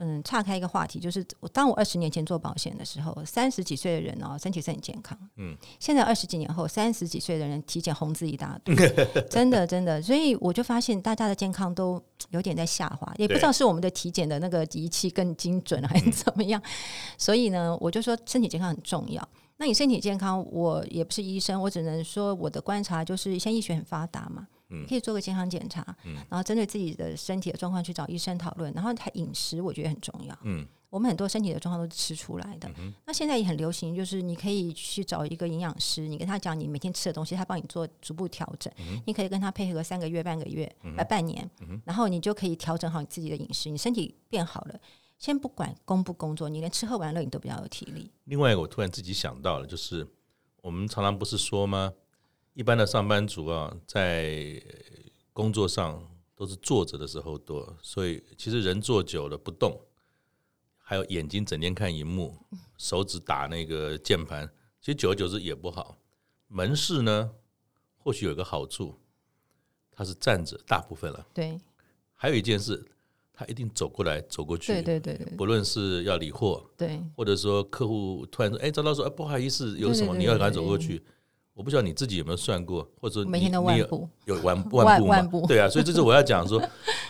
[0.02, 5.16] 嗯，岔开一个话题，就是我当我二十年前做保险的时候，三十几岁的人哦，身体是很健康。
[5.36, 8.74] 嗯，现在二十几年后，三十几岁的人体检红字一大堆，
[9.28, 16.60] 真的真的，所以我就发现大家的健康都有点在下滑，也不知道是我们的体检的那个仪器更精准还是怎么样。
[17.18, 19.28] 所以呢，我就说身体健康很重要。
[19.58, 24.48] 那你身体健康，我也不是医生，我只能说我的观察就是，现在医学很发达嘛。
[24.88, 30.38] 可以做个健康检查，嗯、然后针对自己的身体的状况去找医生讨论，然后他饮食我觉得很重要。
[30.42, 32.70] 嗯，我们很多身体的状况都是吃出来的。
[32.78, 38.72] 嗯、那现在也很流行，就是你可以去找一个营养师，你跟他讲你每天吃的东西，他帮你做逐步调整。
[38.78, 44.80] 嗯、你可以跟他配合三个月、半个月、呃、半年，嗯、然后你就可以调整好你自己的饮食，你身体变好了。
[45.18, 48.10] 先不管工不工作，你连吃喝玩乐你都比较有体力。
[48.24, 50.06] 另外一个，我突然自己想到了，就是
[50.62, 51.92] 我们常常不是说吗？
[52.60, 54.62] 一般的上班族啊，在
[55.32, 59.80] 工作上都是坐着的时候多，所以其实人坐久了不动，
[60.76, 62.36] 还有眼睛整天看荧幕，
[62.76, 64.46] 手指打那个键盘，
[64.78, 65.96] 其实久而久之也不好。
[66.48, 67.30] 门市呢，
[67.96, 68.94] 或许有个好处，
[69.90, 71.26] 他是站着大部分了。
[71.32, 71.58] 对。
[72.14, 72.86] 还有一件事，
[73.32, 74.70] 他一定走过来走过去。
[74.70, 75.34] 对对对，对。
[75.34, 81.02] 不论是要理货，对，或者说客户突然说：“哎，张老师，哎，不好意思，有什么？”你要赶快走过去。
[81.60, 86.58] 我不知道你自己有没有算过，或者每天都万步有万 万步万步，对啊，所以这是我要讲说，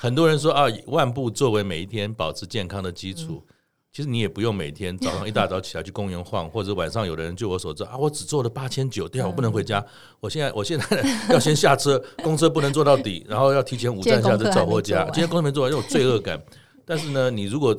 [0.00, 3.44] 很多人说啊，万步作为每一天保持健康的基础。
[3.48, 3.54] 嗯
[3.92, 9.84] 其实你也不用每天早上一大早起来去公园晃，或者晚上有的人，据我所知啊，我只做了八千九，对啊，我不能回家，
[10.20, 15.02] 我现在我现在 要先下车，公车不能坐到底，然后要提前五站下车找回家。
[15.06, 16.40] 今天公车没做完，有罪恶感。
[16.84, 17.76] 但是呢，你如果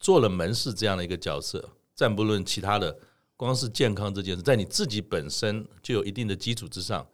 [0.00, 1.62] 做了门市这样的一个角色，
[1.94, 2.96] 暂不论其他的，
[3.36, 7.06] 光是健康这件事，在你自己本身就有一定的基础之上。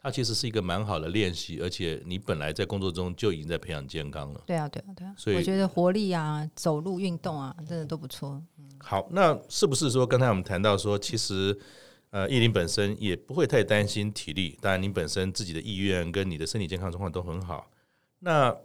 [0.00, 4.40] 它其实是一个蛮好的练习，而且你本来在工作中就已经在培养健康了。
[4.46, 5.12] 对啊，对啊，对啊。
[5.18, 8.40] 所以我觉得活力啊、走路运动啊，真的都不错。
[8.58, 8.70] 嗯。
[8.78, 11.58] 好，那是不是说刚才我们谈到说，其实
[12.10, 17.68] 呃，叶林本身也不会太担心体力，当然你本身自己的意愿跟你的身体健康状况都很好。
[18.20, 18.56] 那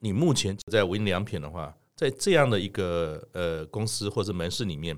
[0.00, 4.96] 你目前在无印良品的话，在这样的一个呃公司或者门市里面，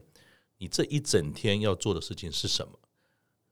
[0.60, 2.72] 你这一整天要做的事情是什么？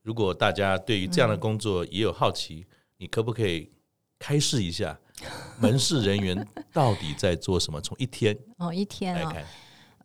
[0.03, 3.71] 如果大家对于这样的工作也有好奇，嗯、你可不可以
[4.19, 4.97] 开示一下
[5.59, 7.81] 门市人员到底在做什么？
[7.81, 9.43] 从一天哦，一天来看，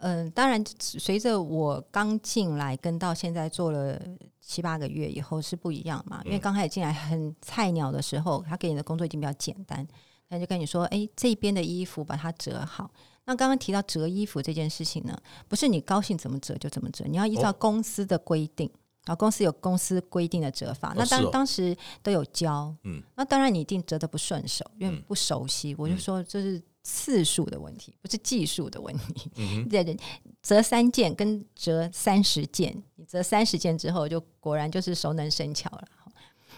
[0.01, 4.01] 嗯，当然，随着我刚进来跟到现在做了
[4.41, 6.23] 七八个月以后是不一样嘛。
[6.25, 9.87] 因为刚开始进来很菜鸟的时候，他给你的工作已经比较简单，
[10.29, 12.91] 他就跟你说：“哎，这边的衣服把它折好。”
[13.27, 18.69] 那刚刚提到折衣服这件事情呢，不是你高兴怎么折就怎么折，你要依照公司的规定。
[18.69, 25.75] 哦啊，公司有公司规定的折法，哦、那当、哦、当时都有教，嗯，那当然你一定折的不顺手，因为不熟悉。
[25.75, 29.31] 嗯、我就说这是次数的问题，不是技术的问题。
[29.37, 29.99] 嗯哼，
[30.43, 35.85] 折三件跟折三十件，你折三十件之后，就果然就是熟能生巧了。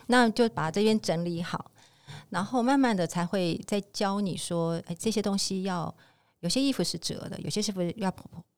[0.07, 1.73] 那就把这边整理好，
[2.29, 5.93] 然后慢慢的才会再教你说，哎，这些东西要
[6.41, 8.15] 有些衣服是折的，有些是不是要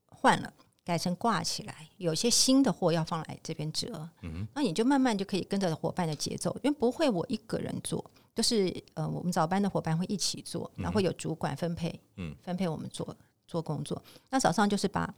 [0.06, 0.52] 换了。
[0.84, 8.02] 改成挂起来，有些新的货要放来这边折，嗯，那你就慢慢就可以跟着伙伴的节奏，因为不会我一个人做，
[8.34, 13.14] 就是呃，我们早班的伙伴会一起做，然后会有主管分配，嗯，分配我们做
[13.46, 14.02] 做工作。
[14.30, 15.14] 那早上就是把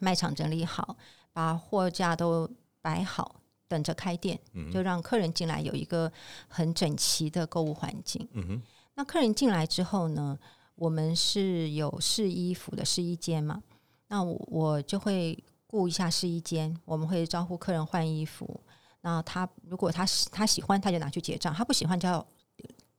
[0.00, 0.94] 卖场整理好，
[1.32, 2.46] 把货架都
[2.82, 3.36] 摆好，
[3.68, 6.12] 等着开店，嗯，就让客人进来有一个
[6.48, 8.62] 很整齐的购物环境，嗯哼。
[8.92, 10.38] 那客人进来之后呢，
[10.82, 13.62] 我们是有试衣服的试衣间嘛。
[14.08, 18.60] 那我就会顾一下试衣间，我们会招呼客人换衣服。
[19.02, 22.26] 那他如果他喜他喜欢，他就拿去结账；他不喜欢，就要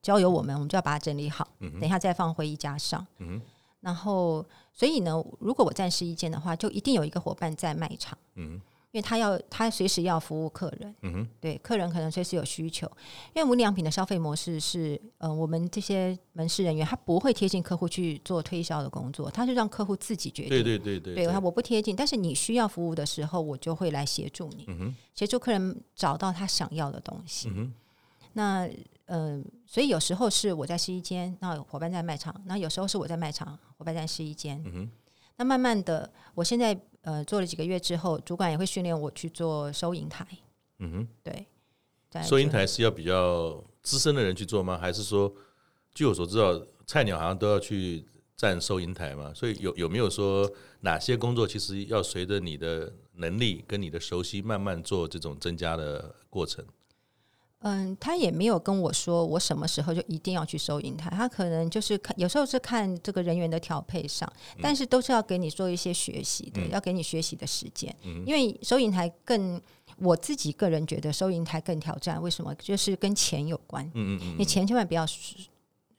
[0.02, 3.06] 交由我们，我们就要把它整理好，嗯、等一下再放回衣架上。
[3.18, 3.42] 嗯、
[3.82, 8.18] 然后，所以呢，如果我在试衣间的话，就一定有一个伙伴在卖场。
[8.36, 8.62] 嗯
[8.94, 12.86] 因为他要他随时要服务客人，嗯哼，对，客人可能随时有需求。
[13.34, 20.50] 因为无印良品的消费模式是，呃，我们这些门市人员他不会贴近客户去做推销的工作，他就让客户自己决定。
[20.50, 24.68] 对对对对，对，对，我不贴近，但是你需要服务的时候，我就会来协助你，
[25.16, 27.50] 协助客人找到他想要的东西。
[27.52, 27.74] 嗯，
[28.34, 28.68] 那
[29.08, 34.62] 嗯、呃，所以有时候是我在试衣间，那伙伴在卖场；那有时候是我在卖场，伙伴在试衣间。
[34.68, 34.90] 嗯哼，
[35.38, 36.80] 那慢慢的，我现在。
[37.04, 40.28] 呃，做了几个月之后，主管也会训练我去做收银台。
[40.80, 41.46] 嗯哼，对。
[42.24, 44.78] 收银台是要比较资深的人去做吗？
[44.78, 45.34] 还是说，
[45.94, 49.34] 据我所知道，菜鸟好像都要去站收银台嘛？
[49.34, 50.48] 所以有有没有说
[50.82, 56.64] 哪些工作其实要随着你的能力跟你的熟悉，慢慢做这种增加的过程？
[57.64, 67.94] 嗯，他也没有跟我说我什么时候就一定要去收银台，他可能就是看，有时候是看这个人员的调配上，但是都是要给你做一些学习的，嗯、要给你学习的时间。
[68.04, 69.62] 嗯、因为收银台更，
[69.98, 72.54] 我自己个人觉得收银台更挑战，为什么？
[72.56, 73.86] 就是跟钱有关。
[73.94, 75.06] 嗯嗯嗯，你钱千万不要。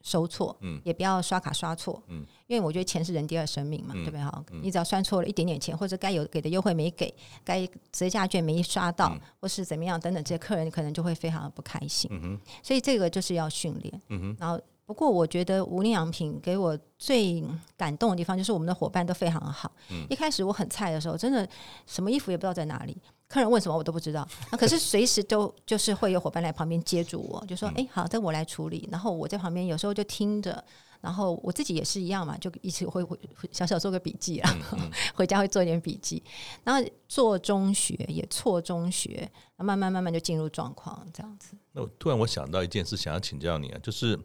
[0.05, 4.23] 收错，嗯，也不要刷卡刷错，嗯，因为我觉得钱是人第二生命嘛，嗯、对不对？
[4.23, 7.12] 哈，你只要算错了一点点钱，或者该有给的优惠没给，
[7.43, 12.38] 该折价券没刷到，嗯、或是怎么样等等，这些客人可能就会非常的不开心。
[12.62, 14.37] 所以这个就是要训练。
[14.38, 17.43] 然后不过我觉得无印良品给我最
[17.75, 19.73] 感动的地方，就是我们的伙伴都非常好。
[19.90, 21.49] 嗯，一开始我很菜的时候，真的
[21.87, 22.95] 什么衣服也不知道在哪里。
[23.35, 30.64] 客人问什么我都不知道， 那可是随时都就是会有伙伴来旁边接住我，就说：“哎，好，这我来处理。”然后我在旁边有时候就听着，
[31.01, 33.18] 然后我自己也是一样嘛，就一起会会
[33.51, 36.23] 小小做个笔记啊，嗯嗯、 回家会做一点笔记，
[36.62, 41.57] 然后做中学也错中学，慢慢慢慢就进入状况这样子。
[41.73, 44.16] 那我突然我想到一件事，想要请教你啊，就是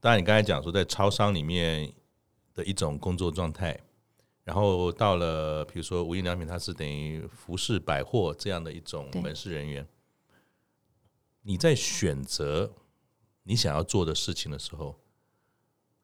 [0.00, 1.92] 当然你刚才讲说在超商里面
[2.54, 3.78] 的一种工作状态。
[4.46, 9.84] 然后到了，比如说无印良品，它是等于服饰百货这样的一种门市人员。
[11.42, 12.72] 你在选择
[13.42, 15.00] 你想要做的事情的时候，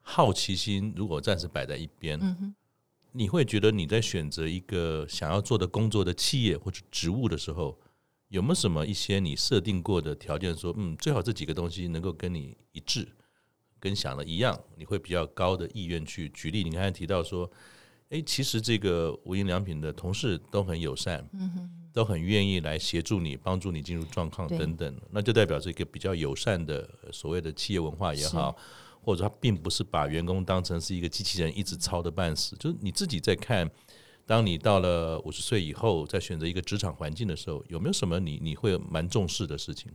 [0.01, 2.53] 好奇心如果暂时摆在一边，嗯、
[3.13, 7.79] 你会觉得你在选择一个想要做的工作的企业或者职务的时候，
[8.27, 10.53] 有没有什么一些你设定过的条件？
[10.53, 13.07] 说，嗯，最好这几个东西能够跟你一致，
[13.79, 16.61] 跟想的一样，你会比较高的意愿去举例。
[16.61, 17.49] 你刚才提到说，
[18.13, 28.55] 哎，其实这个无印良品的同事都很友善，嗯哼，都很愿意来协助你，帮助你进入状况等等，那就代表这个比较友善的所谓的企业文化也好，
[29.01, 32.55] 或者他并不是把员工当成是一个机器人，一直操的半死。
[32.57, 33.69] 就是你自己在看。
[34.25, 39.91] 当你到了五十岁以后，在选择一个职场环境的时候，有没有什么你你会蛮重视的事情？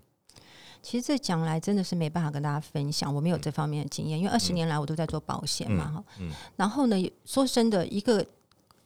[0.82, 6.28] 其实这讲来真的是没办法跟大家分享，我没有这方面的经验，因为二十年来我都在做保险嘛，哈、嗯。
[6.28, 8.24] 嗯、然后呢，说真的，一个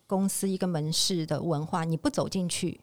[0.07, 2.81] 公司一个门市的文化，你不走进去，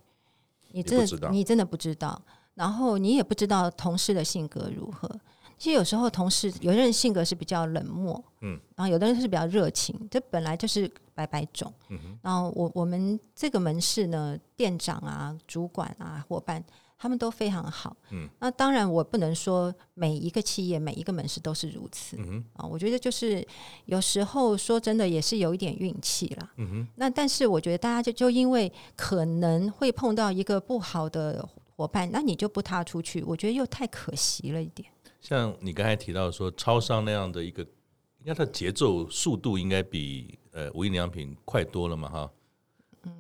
[0.71, 2.21] 你真的你真的不知道。
[2.55, 5.09] 然后你也不知道同事的性格如何。
[5.57, 11.73] 其实有时候同事有的人性格是比较冷漠，嗯，然后有的人是比较热情，这本来就是百百种。
[11.89, 16.63] 嗯，然后我我们这个门市呢，店长啊、主管啊、伙伴，
[16.99, 17.95] 他们都非常好。
[18.11, 22.17] 嗯，那当然我不能说每一个企业每一个门市都是如此。
[22.17, 23.45] 嗯哼，啊，我觉得就是
[23.85, 26.51] 有时候说真的也是有一点运气啦。
[26.57, 34.91] 嗯哼，那但是我觉得大家就就因为可能会碰到一个不好的伙伴，那你就不踏出去，我觉得又太可惜了一点。
[35.21, 42.31] 像你刚才提到说，超商那样的一个，应该它的节奏速度应该比呃无印良品快多了嘛，哈。
[43.03, 43.11] 嗯，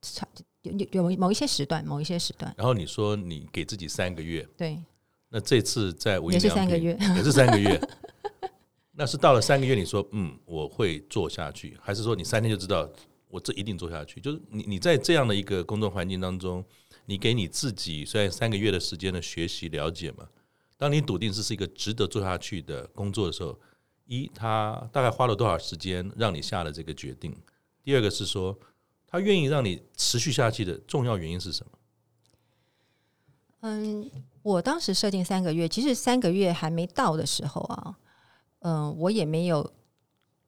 [0.00, 0.26] 差
[0.62, 2.54] 有有某一些时段，某一些时段。
[2.56, 4.78] 然后你说你给自己三个月，对。
[5.28, 7.80] 那这次在无印良品也是三个月，也是三个月。
[8.92, 12.88] 那是到了三个月，你说嗯我会做下去，还是说你三天就知道
[13.28, 14.20] 我这一定做下去？
[14.20, 16.62] 就是你你在这样的一个工作环境当中，
[17.06, 20.28] 你给你自己虽然三个月的时间的学习了解嘛。
[20.76, 23.58] 当你笃定这是一个值得做下去的工作的时候，
[24.04, 27.34] 一，他大概花了多少时间让你下了这个决定？
[27.82, 28.58] 第二个是说，
[29.12, 31.72] 他愿意让你持续下去的重要原因是什么？
[33.60, 34.10] 嗯，
[34.42, 37.94] 我当时设定三个月，其实三个月还没到的时候啊，
[38.60, 39.70] 嗯，我也没有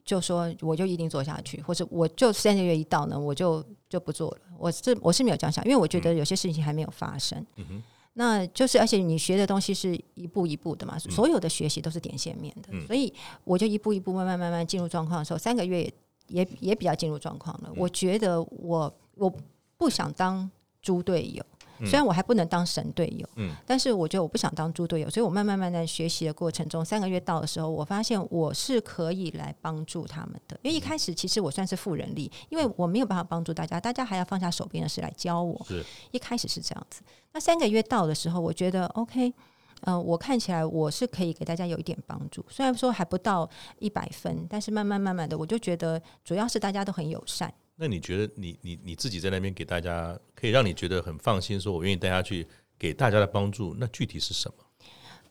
[0.02, 4.38] 就说我就一定做下去，或者我就三个月一到呢，我就就不做了。
[4.58, 7.38] 我是我是没有这样想，因为我觉得有些事情还没有发生。
[7.56, 7.82] 嗯哼。
[8.16, 15.92] 那就是，而且你学的东西是一步一步的嘛，所有的学习都是点线面的，嗯、所以我就一步一步慢慢慢慢进入状况的时候，三个月
[16.28, 17.70] 也也也比较进入状况了。
[17.76, 19.32] 我觉得我我
[19.76, 20.50] 不想当
[20.82, 21.44] 猪队友。
[21.80, 30.56] 虽然我还不能当神队友，嗯，但是我觉得我不想当猪队友，所以我慢慢慢慢学习的过程中，三个月到的时候，我发现我是可以来帮助他们的。
[30.62, 35.60] 因为一开始其实我算是副人力，因为我没有办法帮助大家，大家还要放下手边的事来教我。
[35.66, 37.02] 是，一开始是这样子。
[37.32, 39.34] 那三个月到的时候，我觉得 OK，嗯、
[39.82, 47.52] 呃，我看起来我是可以给大家有一点帮助，虽然说还不到一百分，但是慢慢慢慢的，我就觉得主要是大家都很友善。
[47.76, 52.46] 那你觉得你你你自己在那边给大家，可以让你觉得很放心，说我愿意带下去
[52.78, 54.64] 给大家的帮助，那具体是什么？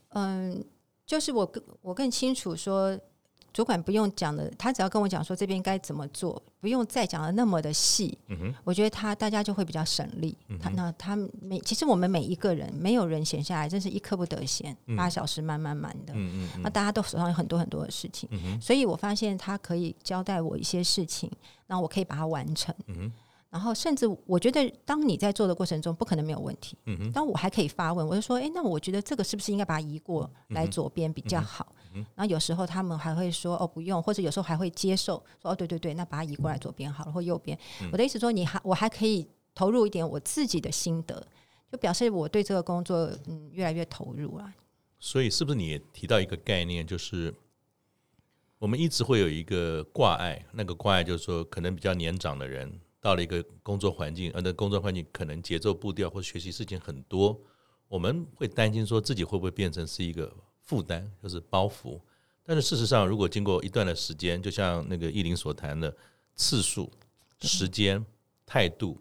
[0.10, 0.64] 嗯，
[1.06, 3.00] 就是我更我更清楚说。
[3.54, 8.18] 主管不用讲的，他只要跟我讲说这边该怎么做，不用再讲的那么的细。
[8.28, 10.36] 嗯哼，我觉得他大家就会比较省力。
[10.48, 16.14] 嗯、他那他每其实我们每一个人没有人闲下来，真是一刻不得闲，八小时慢慢慢的。
[16.16, 18.28] 嗯嗯，那大家都手上有很多很多的事情，
[18.60, 21.32] 所以我发现他可以交代我一些事情，
[21.68, 22.74] 那我可以把它完成。
[22.88, 23.12] 嗯
[23.54, 26.76] 然后，甚至我觉得，当你在做的过程中，不可能没有问题。
[26.88, 27.12] 嗯哼。
[27.12, 32.08] 当我还可以发问，我就说：“哎，那我觉得这个是不是应该把它移过来左边比较好？”嗯哼。
[32.16, 37.56] 然后有时候他们还会说：“哦，不用。”或者有时候还会接受说：“哦，对对对，那把它移过来左边好了，或右边。”
[37.94, 41.24] 我的意思说，你还我还可以投入一点我自己的心得，
[41.72, 44.52] 就表示我对这个工作嗯越来越投入了。
[45.00, 47.32] 所以，是不是你也提到一个概念，就是
[48.58, 52.80] 我们一直会有一个挂碍，那个挂碍就是说，可能比较年长的人。
[53.04, 57.38] 到了一个工作环境，而那工作环境可能节奏步调或学习事情很多，
[57.90, 62.00] 我们会担心说自己会不会变成是一个负担，就是包袱。
[62.46, 65.94] 但是事实上，如果经过一段的时间，就像那个意林所谈的
[66.34, 66.90] 次数、
[67.42, 68.06] 时间、
[68.46, 68.98] 态度，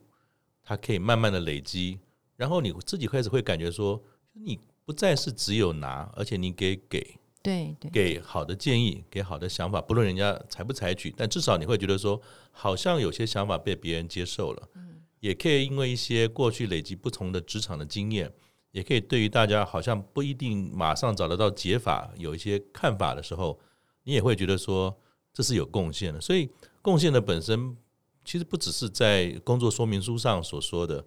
[0.65, 2.01] 它可以慢慢的累积，
[2.37, 7.19] 然后你自己开始会感觉说，你不再是只有拿，而且你给给。
[7.43, 12.21] 对对，给好的建议，给好的想法，不论人家采不采取，但至少你会觉得说，
[12.53, 14.69] 好像有些想法被别人接受了。
[14.75, 18.33] 嗯，也可以因为一些过去累积不同的职场的经验，
[18.71, 23.59] 也可以对于大家好像不一定马上找得到解法，有一些看法的时候，
[24.05, 24.97] 你也会觉得说
[25.33, 26.21] 这是有贡献的。
[26.21, 26.49] 所以
[26.81, 27.77] 贡献的本身
[28.25, 31.05] 其实不只是在工作说明书上所说的，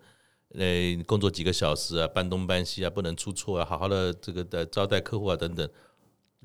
[0.49, 5.69] 呃，工作几个小时啊，搬东搬西啊，不能出错啊，好好的这个的招待客户啊等等。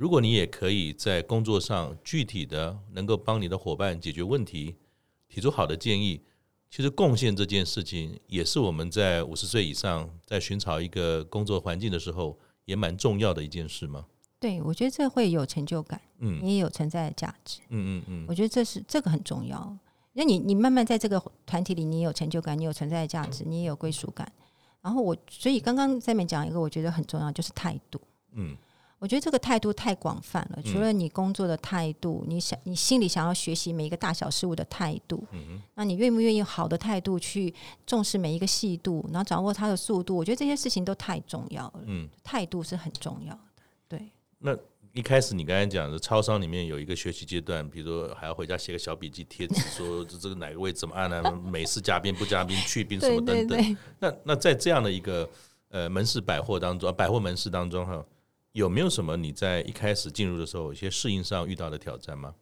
[0.00, 4.74] 如果你也可以在工作上具体的能够帮你的伙伴解决问题，
[5.28, 6.22] 提出好的建议，
[6.70, 14.06] 其实贡献这件事情，也是我们在五十岁以上在寻找一个工作环境的时候，也蛮重要的一件事吗？
[14.38, 19.76] 对，我觉得这会有成就感，嗯，你也有存在的价值，嗯嗯嗯，我觉得这是这个很重要。
[20.14, 24.32] 那你你慢慢在这个团体里，你有成就感，你有存在的价值，你也有归属感。
[24.80, 28.00] 然后我所以刚刚在面讲一个，我觉得很重要，就是态度。
[28.32, 28.56] 嗯，
[29.00, 37.52] 我觉得这个态度太广泛了，除了你工作的态度，你想你心里想要学习每一个大小事物的态度，嗯，那你愿不愿意好的态度去
[37.84, 40.14] 重视每一个细度，然后掌握它的速度？
[40.14, 41.80] 我觉得这些事情都太重要了。
[41.86, 43.40] 嗯，态度是很重要的。
[43.88, 44.56] 对，那。
[44.92, 51.30] 一开始你刚才讲的超商里面有一个学习阶段，比如说还要回家写个小笔记贴纸，说这这个哪个位置怎么按呢、啊？
[51.30, 53.46] 美式加冰不加冰，去 冰什么等等。
[53.46, 55.30] 对对对，那那在这样的一个
[55.68, 58.04] 呃门市百货当中，百货门市当中哈，
[58.52, 62.34] 有没有什么你在一开始进入的时候，有些适应上遇到的挑战吗？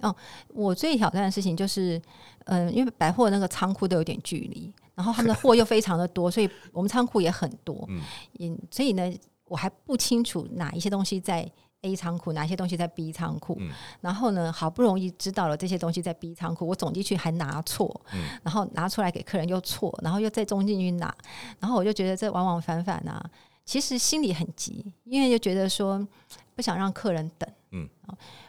[0.00, 0.14] 哦，
[0.48, 1.96] 我最挑战的事情就是，
[2.44, 7.88] 嗯、呃，因为百货那个仓库都有点距离，然后他们的货又非常的多，所以我们仓库也很多，
[8.40, 9.12] 嗯，所以呢。
[9.48, 11.48] 我还不清楚哪一些东西在
[11.82, 13.56] A 仓库，哪一些东西在 B 仓库。
[13.60, 21.14] 嗯、然后呢，好不容易知道了这些东西在 B 仓库，我总进去还拿错，嗯、然后拿出来给客人又错，然后又再中进去拿，
[21.60, 23.24] 然后我就觉得这往往反反啊，
[23.66, 26.06] 其实心里很急，因为就觉得说
[26.54, 27.50] 不想让客人等。
[27.72, 27.86] 嗯，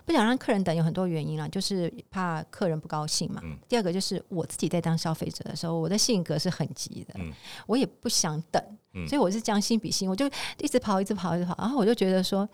[0.06, 3.42] 不想让客人等有很多原因啦，就是怕客人不高兴嘛。
[3.44, 7.34] 嗯、第二个就是我自己在当消费者的时候，我的性格是很急的，嗯、
[7.66, 8.64] 我也不想等，
[8.94, 11.56] 嗯、所以我是将心比心，我就一直跑，一直跑，一直跑。
[11.58, 12.48] 然后我就觉得说，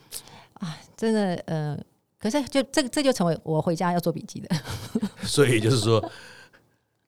[0.54, 1.78] 啊，真的，呃，
[2.18, 4.56] 可是就这这就成为我回家要做笔记的。
[5.22, 6.04] 所以就是说。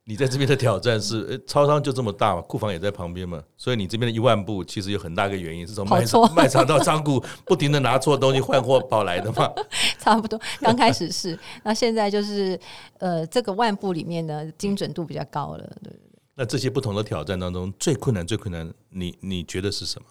[0.07, 9.51] 你在这边的挑战是，诶，超商就这么大嘛，库房也在旁边嘛，所以你这边的一万步其实有很大个原因是从卖场 卖场到仓库不停的拿错东西换货跑来的嘛。
[9.99, 12.59] 差不多，刚开始是，那现在就是，
[12.99, 15.99] 呃，这个万步里面呢精准度比较高了，对对对。
[16.35, 20.07] 那这些不同的挑战当中，最困难最困难，你你觉得是什么？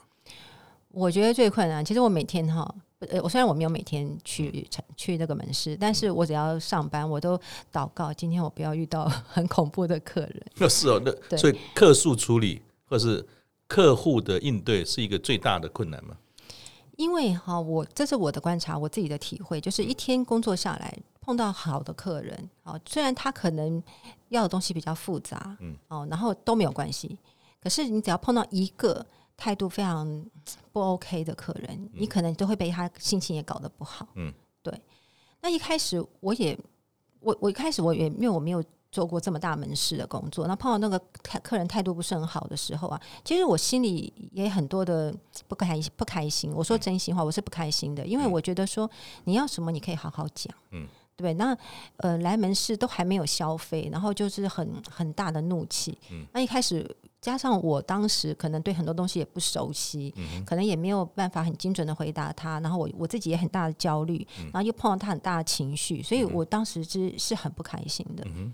[0.90, 2.74] 我觉得最困难，其实我每天哈。
[3.00, 4.66] 呃，我虽然我没有每天去
[4.96, 7.38] 去那个门市，但是我只要上班，我都
[7.72, 10.46] 祷告，今天我不要遇到 很恐怖的客人。
[10.56, 13.26] 那是哦，那对所以客诉处理或是
[13.66, 16.16] 客户的应对是一个最大的困难吗？
[16.96, 23.82] 因为哈，我这是我的观察，我自己的体会，就是一天工作下来，碰到好的客人，啊，虽然他可能
[24.28, 27.18] 要的东西比较复杂，嗯，哦，然后都没有关系，
[27.60, 29.04] 可是你只要碰到一个。
[29.36, 30.24] 态度非常
[30.72, 34.08] 不 OK 的客人，你可能都会被他心情也搞得不好。
[34.14, 34.32] 嗯，
[34.62, 34.72] 对。
[35.40, 36.58] 那一开始我也，
[37.20, 45.14] 我我一开始我也因为我没有做过这么大门市的工作，那碰到那个客客人态度不是很好的时候啊，其实我心里也很多的
[45.48, 46.52] 不开心不开心。
[46.52, 48.88] 我说真心话，我是不开心的，因为我觉得说
[49.24, 50.54] 你要什么你可以好好讲。
[50.70, 51.34] 嗯，对。
[51.34, 51.54] 那
[51.96, 55.98] 呃来门市都还没有消费，然后就是很很大的怒气。
[56.10, 56.96] 嗯，那一开始。
[57.24, 68.22] 加上我当时可能对很多东西也不熟悉，嗯、可能也没有办法很精准的回答他，然后我我自己也很大的焦虑，嗯、然后又碰到他很大的情绪，所以我当时是是很不开心的。
[68.26, 68.52] 嗯、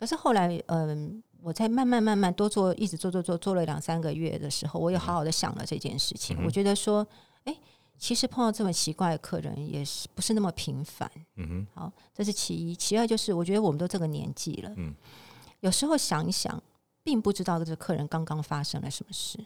[0.00, 6.36] 可是后来，嗯，我在慢慢慢慢多做，一直做做做做了两三个月的时候，我又好好的想了这件事情。
[6.40, 7.06] 嗯、我觉得说，
[7.44, 7.56] 哎，
[7.96, 11.08] 其实碰到这么奇怪的客人也是不是那么频繁。
[11.36, 14.92] 嗯哼，好，这是其一，其二就是我觉得我们都这个年纪了，嗯，
[15.60, 16.60] 有时候想一想。
[17.08, 19.42] 并不知道这个客人刚刚发生了什么事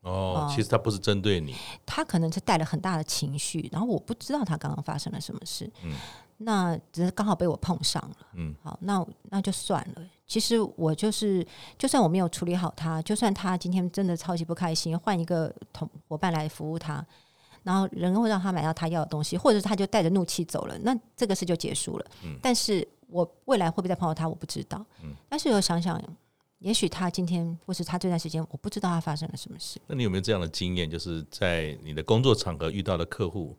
[0.00, 1.54] 哦，其实他不是针对你，
[1.86, 5.94] 他可能是带了很大的情绪，然后我不知道他刚刚发生了什么事，嗯，
[6.38, 10.02] 那只是刚好被我碰上了，嗯，好，那那就算了。
[10.26, 11.46] 其实我就是，
[11.78, 17.06] 就算我没有处理好他，就算他今天真的超级不开心，换一个同伙伴来服务他，
[17.62, 22.06] 然后人会让他买到他要的东西，或者是他就带着怒气走了，那这个事就结束了。
[22.24, 24.84] 嗯，但是我未来会不会再碰到他，我不知道。
[25.02, 26.02] 嗯，但是我想想。
[26.64, 29.78] 也许他今天或是他这段时间，我不知道他发生了什么事。
[29.86, 30.90] 那你有没有这样的经验？
[30.90, 33.54] 就是在你的工作场合遇到的客户，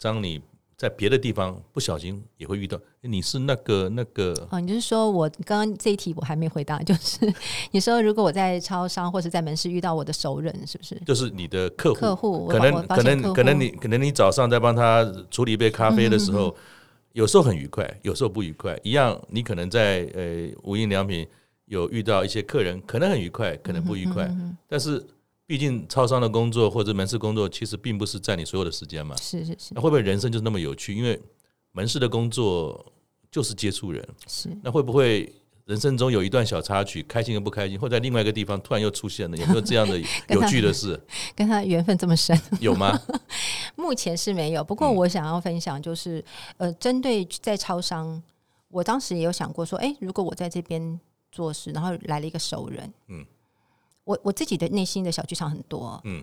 [0.00, 0.40] 当你
[0.74, 4.58] 在别的地方不小心也会遇到，你是那个那个哦？
[4.58, 7.30] 你就是说我刚刚这一题我还没回答，就是
[7.70, 10.98] 你说如果我在超商或是在门市遇到我的熟人，是不是？
[11.04, 16.56] 就是你的客户，客户可能可能可能你可能你早上在帮他处理一杯咖啡的时候，嗯、哼哼
[17.12, 19.20] 有时候很愉快，有时候不愉快，一样。
[19.28, 21.28] 你可能在呃无印良品。
[21.72, 24.24] 有遇到一些客人，可能很愉快，可能不愉快。
[24.26, 25.02] 嗯、哼哼，但是，
[25.46, 29.16] 毕竟超商的工作或者门市工作，其实并不是占你所有的时间嘛。
[29.16, 29.72] 是是是。
[29.74, 30.94] 那会不会人生就是那么有趣？
[30.94, 31.18] 因为
[31.72, 32.92] 门市的工作
[33.30, 34.06] 就是接触人。
[34.26, 34.50] 是。
[34.62, 35.32] 那会不会
[35.64, 39.36] 人生中有一段小插曲，开心跟不开心，或在另外一个地方突然又出现了？
[39.38, 39.98] 有没有这样的
[40.28, 41.00] 有趣的事？
[41.34, 42.38] 跟他缘分这么深？
[42.60, 43.00] 有吗？
[43.76, 44.62] 目前是没有。
[44.62, 46.18] 不过我想要分享，就是、
[46.58, 48.22] 嗯、呃，针对在超商，
[48.68, 51.00] 我当时也有想过说，哎，如果我在这边。
[51.32, 53.24] 做事，然后来了一个熟人，嗯，
[54.04, 56.22] 我我自己的内心的小剧场很多，嗯，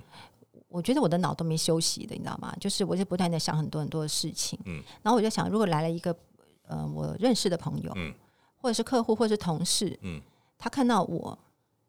[0.68, 2.56] 我觉得我的脑都没休息的，你知道吗？
[2.62, 6.16] 就是我就不断的想很多很多的事情，嗯，然后我就想，如果来了一个
[6.68, 8.14] 呃我认识的朋友，嗯，
[8.62, 10.22] 或者是客户，或者是同事，嗯，
[10.60, 11.38] 他看到我，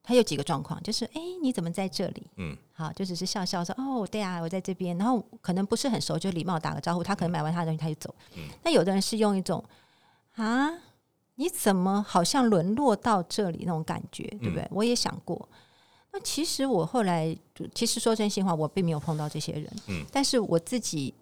[0.03, 2.27] 他有几个状况，就是哎，你怎么在这里？
[2.37, 9.63] 嗯，好，就只是笑笑说哦，对啊，我在这边，然后可能不是很熟，就礼貌打个招呼，他可能买完他的东西他就走，嗯，那有的人是用一种
[10.37, 10.71] 啊。
[11.41, 14.63] 你怎么好像沦落到这里那种感觉，对不对？
[14.65, 15.49] 嗯、我也想过。
[16.13, 17.35] 那其实我后来，
[17.75, 19.67] 其实说真心话，我并没有碰到这些人。
[19.87, 21.15] 嗯，但是我自己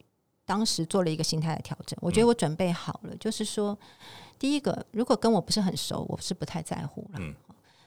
[0.44, 3.10] 当时做了一个心态的调整，我觉得我准备好了。
[3.12, 3.78] 嗯、就是说，
[4.40, 7.20] 第一个，如果跟我不是很熟，我是不太在乎了。
[7.20, 7.32] 嗯，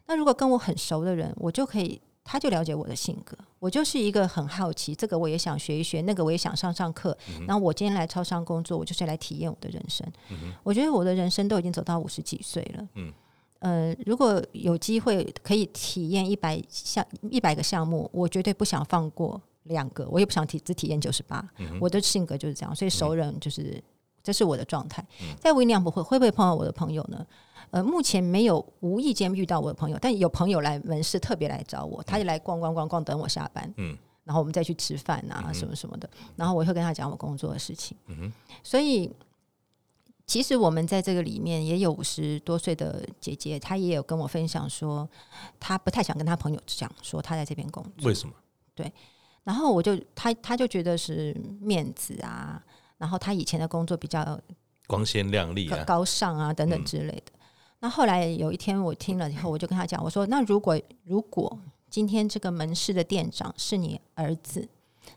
[0.07, 2.01] 那如果跟我很熟的人，我就可以。
[2.23, 7.17] 他就了解我的性格，我就是一个很好奇，这个我也想学一学，那个我也想上上课。
[7.29, 10.07] 嗯、然后我今天来超商工作，我就是来体验我的人生。
[10.29, 12.87] 嗯、我觉得我的人生都已经走到五十几岁了。
[12.95, 13.13] 嗯，
[13.59, 21.43] 呃，如果有机会可以体验一百项一百个项目，我绝对不想放过两个，我也不想体只体验九十八。
[21.79, 23.83] 我的性格就是这样，所以熟人就是、
[24.23, 25.05] 这是我的状态。
[25.21, 27.25] 嗯、在微量不会会不会碰到我的朋友呢？
[27.71, 39.09] 呃，目前没有无意间遇到我的朋友，但有朋友来门市特别来找我，他就来逛逛逛逛，等我下班，嗯，然后我们再去吃饭啊，什么什么的，然后我会跟他讲我工作的事情，嗯哼，所以
[40.27, 45.07] 其实我们在这个里面也有五十多岁的姐姐，她也有跟我分享说，
[45.57, 48.33] 她不太想跟她朋友讲说她在这边工作，为什么？
[48.75, 48.91] 对，
[49.45, 52.61] 然后我就她她就觉得是面子啊，
[53.01, 54.39] 然后他以前的工作比较
[54.85, 57.23] 光鲜亮丽啊，高尚啊等等之类的。
[57.33, 57.37] 嗯
[57.83, 64.69] 那后来有一天我听了以后，我就跟他讲，我说：“那如果如果今天这个门市的店长是你儿子，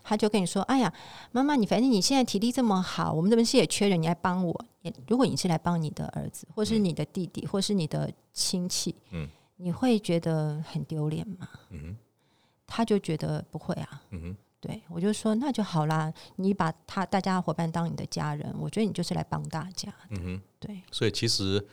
[0.03, 0.91] 他就跟你说：‘哎呀，
[1.31, 4.65] 妈妈，你反正你现在体力这么好，我们这门市也缺人，你来帮我。’
[5.07, 11.47] 如果你是来帮你的儿子，或是你的弟弟，或是你的亲戚，嗯，你会觉得很丢脸吗？
[12.65, 14.01] 他就觉得不会啊。
[14.09, 19.93] 嗯哼，对，我就说那就好啦，你把他大家伙伴当你的家人，我觉得你就是来帮大家。
[20.09, 21.65] 嗯哼，对，所以其实。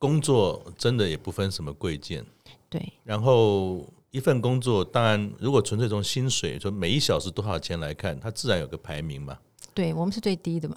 [0.00, 2.24] 工作真的也不分什么贵贱，
[2.70, 2.90] 对。
[3.04, 9.36] 然后一份工作，当然如果纯粹从薪水说每一小时多少钱来看，它自然有个排名嘛。
[9.74, 10.74] 对，我们是最低的嘛。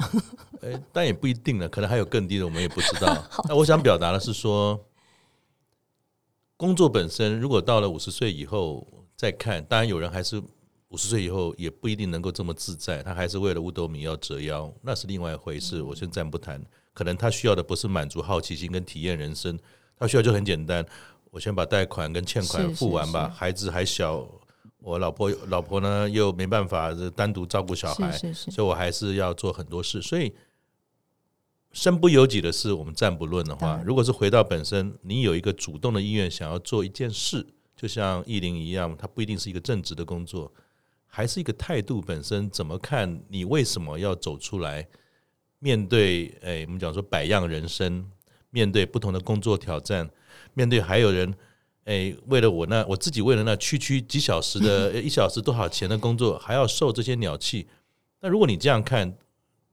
[0.62, 3.26] 哎，但也不一定了，可能还有更低的，我们也不知道。
[3.48, 4.78] 那我想表达的是说，
[6.58, 10.44] 工作本身如果到了五十岁以后再看，当然有人还是
[10.94, 15.82] 五十岁以后也不一定能够这么自在，他还是为了五斗米要折腰，那是另外一回事。
[15.82, 16.64] 我先暂不谈。
[16.94, 19.58] 可能他需要的不是满足好奇心跟体验人生，
[19.98, 20.86] 他需要就很简单，
[21.32, 23.28] 我先把贷款跟欠款付完吧。
[23.28, 24.24] 孩子还小，
[24.78, 30.00] 我老婆老婆呢又没办法单独照顾小孩，所以我还是要做很多事。
[30.00, 30.32] 所以
[31.72, 37.44] 身不由己的事，我们暂不论的话，如果是回到本身，你有一个主动的意愿想要做一件事，
[37.76, 40.54] 就像艺林一样，它不一定是一个正职的工作，
[41.16, 43.22] 还是一个态度本身怎么看？
[43.28, 44.88] 你为什么要走出来？
[45.60, 48.10] 面对诶，我们讲说百样人生，
[48.50, 50.10] 面对不同的工作挑战，
[50.56, 51.32] 面对还有人
[51.84, 57.68] 诶，为了我那我自己为了那区区几小时的 一小时多少钱的工作，还要受这些鸟气。
[58.22, 59.16] 那如果你这样看，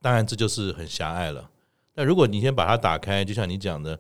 [0.03, 1.51] 当然这就是很狭隘了。
[1.95, 3.99] 那如果你先把它打开，就像你讲的，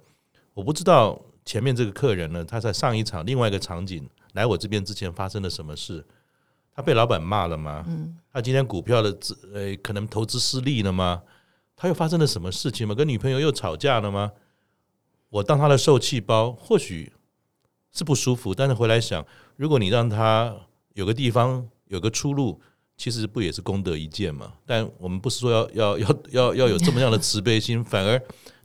[0.53, 6.05] 我不知道前面这个客人呢，他在上一场另外一个场景来我这边之前发生了什么事？
[6.75, 7.85] 他被老板骂了吗？
[8.33, 11.23] 他今天股票的资诶，可能投资失利了吗？
[11.77, 12.95] 他又发生了什么事情吗？
[12.95, 14.31] 跟女朋友又吵架了吗？
[15.29, 17.13] 我当他的受气包，或许
[17.93, 19.25] 是不舒服，但是回来想，
[19.57, 20.55] 如果你让他
[20.95, 22.61] 有个地方有个出路，
[22.97, 24.53] 其实不也是功德一件嘛？
[24.67, 28.21] 但我们不是说要要要要要有这么样的慈悲心， 反而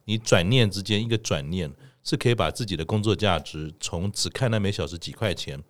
[0.05, 1.71] 你转念之间一个转念，
[2.03, 5.61] 是可以把自己的工作价值从只看那每小时几块钱，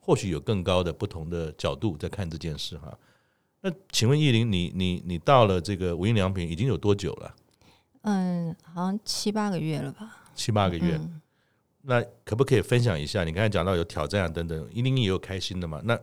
[0.00, 2.98] 或许有更高的不同的角度在看这件事哈。
[3.60, 7.34] 那请问艺林，你你你到了这个无印良品已经有多久了？
[8.02, 10.24] 嗯，好像七八个月了吧。
[10.34, 11.20] 七八个月，嗯、
[11.82, 13.22] 那可不可以分享一下？
[13.24, 15.80] 你刚才讲到有挑战啊等等，一定也有开心的嘛？
[15.84, 15.94] 那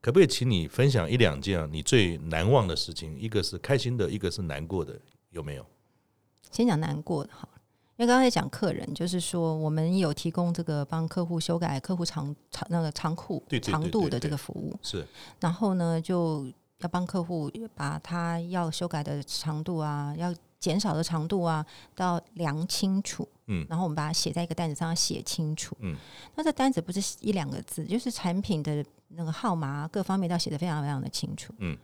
[0.00, 3.18] 可不可以请你分享一两件你最难忘的事情？
[3.18, 4.96] 一个是开心的，一个是难过的，
[5.30, 5.66] 有没有？
[6.52, 7.48] 先讲难过的哈，
[8.00, 15.06] 因为刚才讲客人，就是说我们有提供这个帮客户修改客户长长那个长裤长度的这个服务，是，
[15.40, 16.50] 然后呢就。
[16.82, 21.62] 要帮客户把他要修改的长度啊，要减少的长度啊，
[21.94, 23.28] 都量清楚。
[23.48, 25.76] 嗯，然后我们把它写在一个单子上，写清楚。
[25.80, 25.94] 嗯，
[26.36, 31.52] 那这单子不是一两个字，就是产品的那个号码各方面都要写得非常非常的清楚。
[31.58, 31.76] 嗯，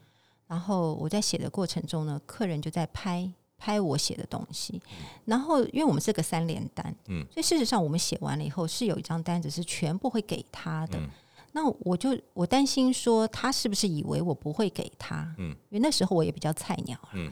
[0.47, 4.81] 然后我在写的过程中呢，客人就在拍拍我写的东西。
[5.25, 10.99] 然后，因为我们是个三联单，嗯，所以事实上我们写完了以后，是有一张单子是全部会给他的。
[10.99, 11.09] 嗯、
[11.53, 15.35] 那我就我担心说，他是不是以为我不会给他？
[15.39, 17.31] 嗯，因为那时候我也比较菜鸟，嗯，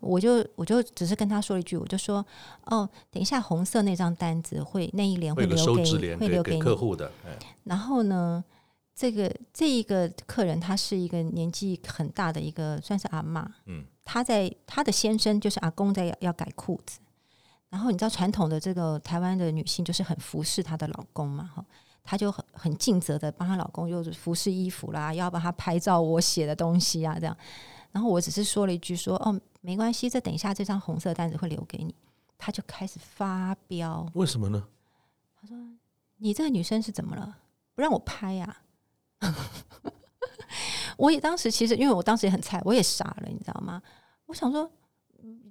[0.00, 2.24] 我就我就只是跟他说了一句，我就说，
[2.66, 7.10] 哦，等一下红色那张单子会那一联会留给你，会留给客户的。
[7.64, 8.44] 然后呢？
[8.94, 13.50] 这个这一个客人，他是一个年纪很大的一个，算是阿妈。
[13.64, 17.00] 嗯，他在她的先生就是阿公在要，要改裤子，
[17.68, 21.64] 然后你知道传统的这个台湾的女性就是很服侍她的老公嘛，哈，
[22.02, 27.36] 她就很很尽责的帮她老公又是服侍衣服啦，要帮他拍照，我写的东西啊这样，
[27.92, 31.94] 然后我只是说了一句说哦没关系，这等一下这张红色单子会留给你，
[32.36, 34.66] 她就开始发飙，为什么呢？
[35.40, 35.56] 他说
[36.18, 37.38] 你这个女生是怎么了？
[37.74, 38.58] 不让我拍呀、
[39.18, 39.34] 啊？
[40.96, 43.82] 我也当时其实，因为我当时也很菜，我也傻了，你知道吗？
[44.26, 44.70] 我想说，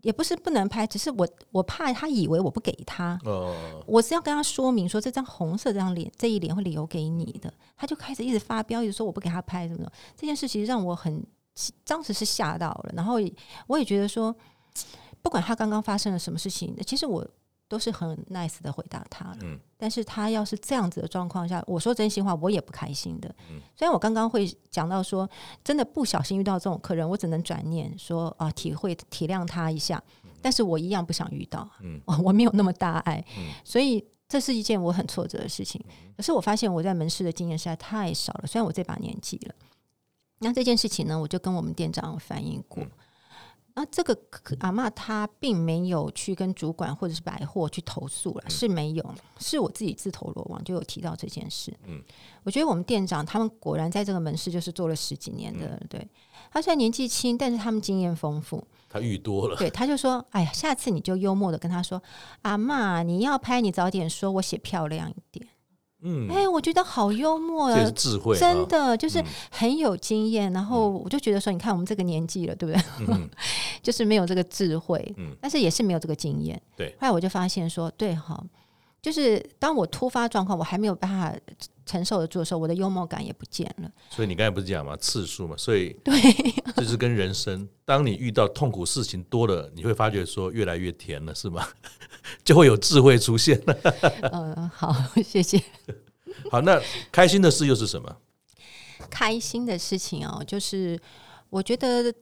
[0.01, 3.19] 也不是不能拍，只是我我怕他以为我不给他。
[3.25, 7.53] 哦，我是要跟他说明说，这张红色这张脸这一脸会留给你的。
[7.77, 9.91] 他就开始一直发飙，一直说我不给他拍什么的。
[10.15, 11.25] 这件事其实让我很
[11.85, 13.15] 当时是吓到了，然后
[13.67, 14.35] 我也觉得说，
[15.21, 17.27] 不管他刚刚发生了什么事情，其实我。
[17.71, 23.33] 都是很 nice 的回答他了，嗯，但是他要是这样子的状况下，我说真心话，我也不开心的。
[23.49, 25.29] 嗯，虽然我刚刚会讲到说，
[25.63, 30.03] 真的不小心遇到这种客人，我只能转念说啊，体会体谅他一下，
[30.41, 35.81] 但是我一样不想遇到，嗯， 我没有那么大爱，嗯，所以这是一件我很挫折的事情。
[36.17, 39.55] 可是我发现我在门市的经验实在太少了，虽然我这把年纪了，
[40.39, 42.85] 那这件事情呢，我就跟我们店长反映过。
[43.73, 44.17] 那这个
[44.59, 51.73] 阿妈她并没有去跟主管或者是百货去投诉了，是没有，是我自己自投罗网，就有提到这件事。
[51.85, 52.01] 嗯，
[52.43, 56.07] 我觉得我们店长他们果然在这个门市就是做了十几年的，嗯、对，
[56.51, 58.65] 他虽然年纪轻，但是他们经验丰富。
[58.89, 62.03] 他遇多了，对，他就说：“哎呀，下次你就幽默的跟他说，
[62.41, 65.47] 阿妈，你要拍，你早点说，我写漂亮一点。”
[66.01, 70.51] 嗯，哎，我觉得好幽默啊，这智慧，真的就是很有经验。
[70.51, 72.83] 嗯、然后我就觉得说，你看我们这个年纪了，对不对？
[73.07, 73.29] 嗯、
[73.81, 76.61] 就是没有这个智慧，嗯，但是也是没有这个经验。
[76.75, 78.43] 对，后来我就发现说，对哈，
[79.01, 81.35] 就是当我突发状况，我还没有办法
[81.85, 83.91] 承受得住的时候，我的幽默感也不见了。
[84.09, 84.95] 所以你刚才不是讲嘛？
[84.97, 86.13] 次数嘛，所以对，
[86.77, 87.67] 这是跟人生。
[87.85, 91.67] 当你遇到痛苦事情多了，你会发觉说越来越甜了，是吗？
[92.43, 93.77] 就会有智慧出现了。
[94.31, 94.93] 嗯， 好，
[95.23, 95.61] 谢谢。
[96.49, 98.17] 好，那开心的事又是什么？
[99.09, 100.99] 开心的事情哦，就是
[101.49, 102.13] 我觉得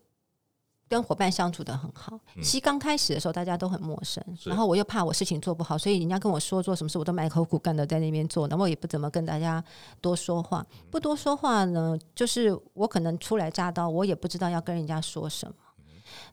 [0.88, 2.20] 跟伙伴相处的很好。
[2.38, 9.64] 其实刚开始的时候大家都很陌生，然后我又怕我事情做不好，所以人家跟我说做什么事，我都埋头苦干的在那边做，然后我也不怎么跟大家
[10.02, 10.66] 多说话。
[10.89, 15.54] 不多说话呢，就是我可能初来乍到，我也不知道要跟人家说什么。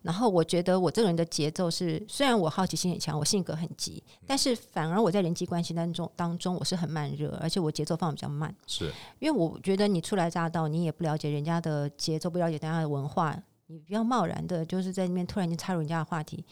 [0.07, 8.55] 然后我觉得我这个人的节奏是，虽然我好奇心很强，我性格很急，但是反而我在人际关系当中当中我是很慢热，而且我节奏放得比较慢。
[8.69, 13.37] 是，因为我觉得你初来乍到，你也不了解人家的节奏，不了解大家的文化，
[13.67, 16.45] 你不要贸然的，就是在那边突然间插入人家的话题。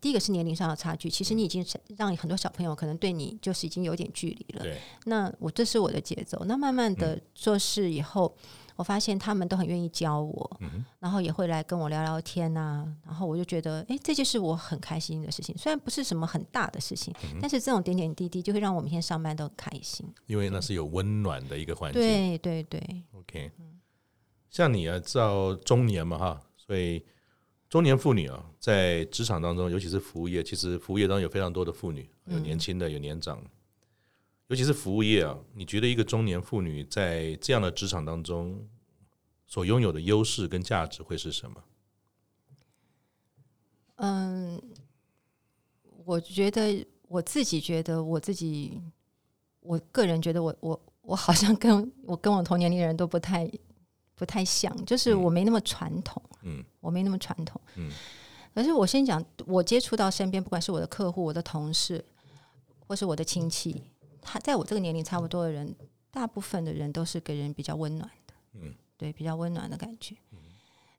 [0.00, 1.64] 第一个是年龄上的差距，其实你已经
[1.96, 4.64] 让很多小朋友可能对你就是已经有点距离了。
[4.64, 8.34] 对，那我这是我的节奏，那慢慢的做事以后。
[8.36, 12.88] 嗯我发现他们都很愿意教我，嗯、然后也会来跟我聊聊天呐、啊。
[13.06, 15.56] 然后我就觉得，哎，这就是我很开心的事情。
[15.56, 20.06] 虽然不是什么很大的事情，嗯、但是这种点点滴滴就会让我每天上班都很开心。
[20.26, 22.00] 因为那是有温暖的一个环境。
[22.00, 23.02] 对对对。
[23.12, 23.50] OK，
[24.50, 27.02] 像你啊，到中年嘛哈，所以
[27.68, 33.38] 中年妇女啊，在职场当中，尤其是服务业，其实服务业当中有非常多的妇女，有年轻的，有年长。
[33.38, 33.50] 嗯
[34.48, 38.64] 尤其是服务业啊，你觉得一个中年妇女在这样的职场当中
[39.46, 41.64] 所拥有的优势跟价值会是什么？
[43.96, 44.62] 嗯，
[46.04, 48.80] 我觉得我自己觉得我自己，
[49.60, 53.50] 我个人觉得我我我好像跟我跟我同年龄的人都不太
[54.14, 57.90] 不太像，就是我没那么传统，嗯，我没那么传统，嗯。
[58.54, 62.04] 可是我先讲，我接触到身边，不管是我的客户、我的同事，
[62.86, 63.82] 或是我的亲戚。
[64.26, 65.74] 他在我这个年龄差不多的人，
[66.10, 70.16] 大部分的人都是给人比较温暖的，嗯，对，比较温暖的感觉。
[70.32, 70.38] 嗯、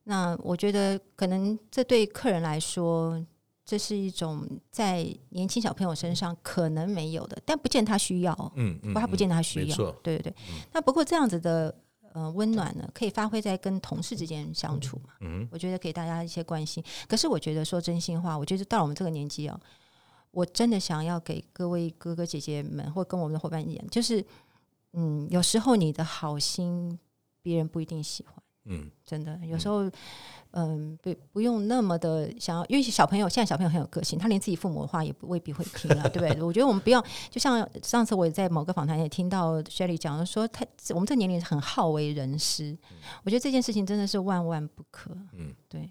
[0.06, 3.22] 那我觉得可能这对客人来说，
[3.66, 10.34] 这是一种在年轻小朋友身上可能没有的，但不见他需要，嗯，嗯，他不见他需要，嗯、对对对。
[10.50, 11.76] 嗯、那不过这样子的
[12.14, 16.84] 呃温暖呢，可以发挥在跟同事之间相处嘛，嗯，我觉得给大家一些关心。
[17.08, 19.60] 可是我觉得说真心话，我觉得到了我们这个年纪啊。
[20.32, 24.26] 我真的想要给各位哥哥姐姐们，或跟我们的伙伴一样，就是，
[24.94, 26.98] 嗯，有时候你的好心
[27.42, 29.90] 别人不一定喜欢，嗯，真的有时候。
[30.52, 36.30] 嗯，不不用那么的想要，因为小朋友现在小朋友很有个性，他连自己父母的话也不未必会听了，对不对？
[36.42, 42.76] 我觉得我们不要，就像上次我也在某个访谈也听到 Shelly 讲说，他我们这年龄很好为人师，
[43.24, 45.12] 我觉得这件事情真的是万万不可。
[45.34, 45.88] 嗯，对。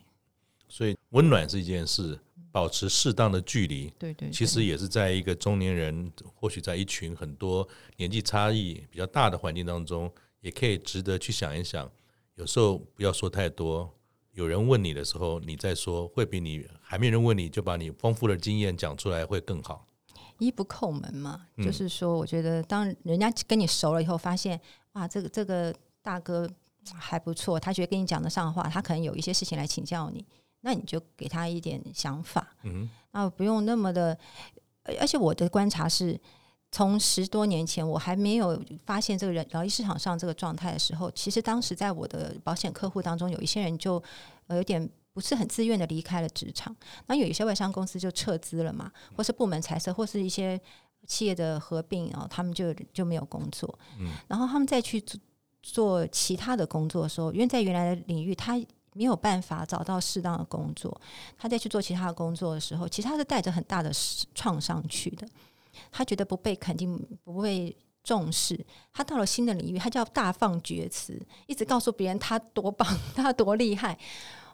[0.68, 2.18] 所以温暖是一件事，
[2.56, 11.86] 保持适当的距离，对，对对，其实也是在一个中年人，或许在一群很多年纪差异比较大的环境当中，也可以值得去想一想。
[12.36, 13.92] 有时候不要说太多。
[14.32, 19.86] 有人问你的时候，你再说，会比你还没人问你就把你丰富的经验讲出来会更好。
[20.38, 24.58] 一不叩门嘛，嗯、就是说，我觉得当人家跟你熟了以后，发现
[24.92, 26.50] 哇，这个这个大哥
[26.94, 30.24] 还不错，他觉得跟你讲得上话，他可能有一些事情来请教你，
[30.66, 32.46] 那你就给他一点想法。
[32.64, 34.18] 嗯，那不用那么的，
[35.00, 36.20] 而且我的观察是。
[36.72, 44.02] 从十多年前，我还没有发现这个人劳力市场上这个状态的时候，其实当时在我的保险客户当中，有一些人就
[44.48, 46.74] 有点不是很自愿的离开了职场。
[47.06, 50.60] 那有一些外商公司就撤资了嘛，或是部门裁撤，或是一些
[51.06, 53.78] 企业的合并，然后他们就就没有工作。
[53.98, 55.18] 嗯，然后他们再去做
[55.62, 58.60] 做其他的工作的时候，因为在原来的领域他
[58.96, 61.00] 没有办法找到适当的工作，
[61.36, 63.92] 他再去做其他的工作的时候，其实他是带着很大的
[64.34, 65.28] 创伤去的。
[65.92, 68.58] 他觉得不被肯定，不被重视。
[68.92, 73.98] 他到了新的领域，他就要大放厥词，一直告诉别人他多棒， 他多厉害。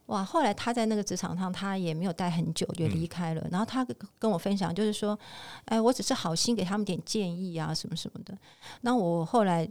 [0.06, 0.24] 哇！
[0.24, 3.40] 后来他在那个职场上，他也没有待很久，就离开了。
[3.42, 3.86] 嗯、然后他
[4.18, 5.16] 跟我分享，就是说
[5.66, 8.36] ：“哎，我只是好心给他们点建议啊，什么什么的。”
[8.82, 9.64] 那我后来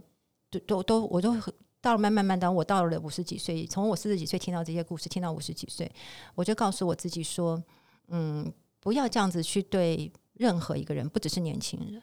[0.50, 1.36] 都都都，我都
[1.82, 5.92] 到了慢慢慢，当我到了五十几岁，从我四十几岁听到这些故事，听到五十几岁，
[6.34, 7.62] 我就告诉我自己说
[8.08, 12.02] ：“嗯，不要这样子去对。”任何一个人，不只是年轻人。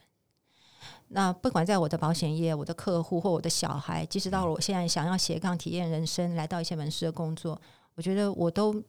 [1.08, 7.60] 那不管在我的保险业、我的客户或我的小孩，即使到了我现在想要斜杠体验人生，来到一些门市的工作，
[7.96, 8.82] 我觉得我都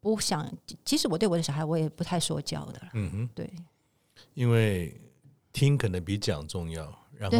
[0.00, 0.50] 不想。
[0.86, 2.80] 即使我对我的小孩，我也不太说教的。
[2.94, 3.48] 嗯哼，对，
[4.32, 4.98] 因为
[5.52, 6.97] 听可能比讲重要。
[7.18, 7.38] 然后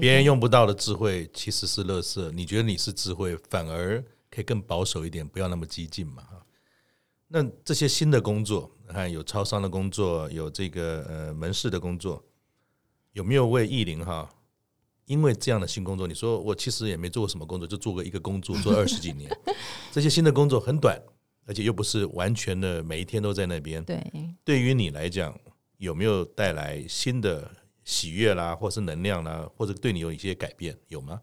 [0.00, 2.30] 别人用不到的智慧其实是垃圾。
[2.30, 6.22] 你觉得你是智慧，反而可以更保守一点，不要那么激进嘛。
[7.28, 12.24] 那这些新的工作，看有超商的工作，有这个呃门市的工作，
[13.14, 14.30] 有没有为艺林哈？
[15.06, 19.28] 因为这样的新工作，你说我其实也没做过什么工作，就做过一个工作，做 二十几年。
[19.90, 21.00] 这些新的工作很短，
[21.46, 23.84] 而且又不是完全的每一天都在那边。
[23.84, 24.00] 对，
[24.44, 25.36] 对于你来讲，
[25.78, 27.50] 有没有带来新的
[27.86, 31.22] 喜悦啦，或是能量啦，或者对你有一些改变，有吗？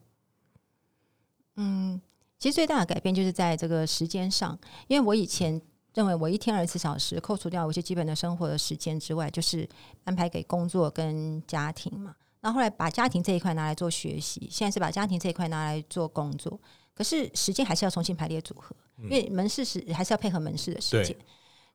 [1.57, 2.01] 嗯，
[2.39, 4.57] 其实最大的改变就是在这个时间上，
[4.87, 5.61] 因为我以前。
[5.95, 9.69] 认为我一天二十四小时，扣除掉我一些基本的生活的时间之外，就是
[10.05, 12.15] 安排给工作跟家庭嘛。
[12.41, 16.59] 然后后来把家庭这一块拿来做学习，现在是把家庭这一块拿来做工作。
[16.95, 21.15] 可是时间还是要重新排列组合，因为门市时还是要配合门市的时间。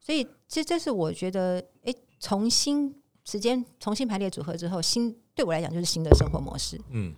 [0.01, 2.93] 所以这这是我觉得，哎，重新
[3.29, 6.81] 时间重新排列组合之后，新对我来讲就是新的生活模式。
[6.93, 7.14] 嗯，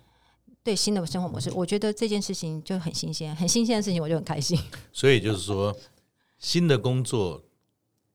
[0.61, 4.59] 对新的生活模式，我觉得这件事情就很新鲜，很新鲜的事情，我就很开心。
[4.91, 5.73] 所以就是说。
[6.37, 7.43] 新的工作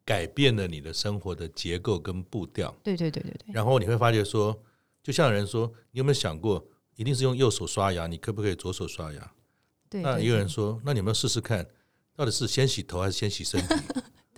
[0.05, 2.75] 改变了你的生活的结构跟步调。
[2.83, 3.55] 对对对对对。
[3.55, 4.61] 然后你会发觉说，
[5.01, 6.67] 就像有人说，你有没有想过，
[6.97, 9.33] 一定是用右手刷牙，你可不可以左手刷牙？
[9.89, 10.03] 对。
[10.03, 11.65] 那也有人说，那你有没有试试看，
[12.17, 13.75] 到底是先洗头还是先洗身体？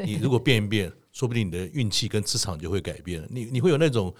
[0.07, 3.27] 你如果变一变，说不定你的运气跟磁场就会改变。
[3.31, 4.15] 你你会有那种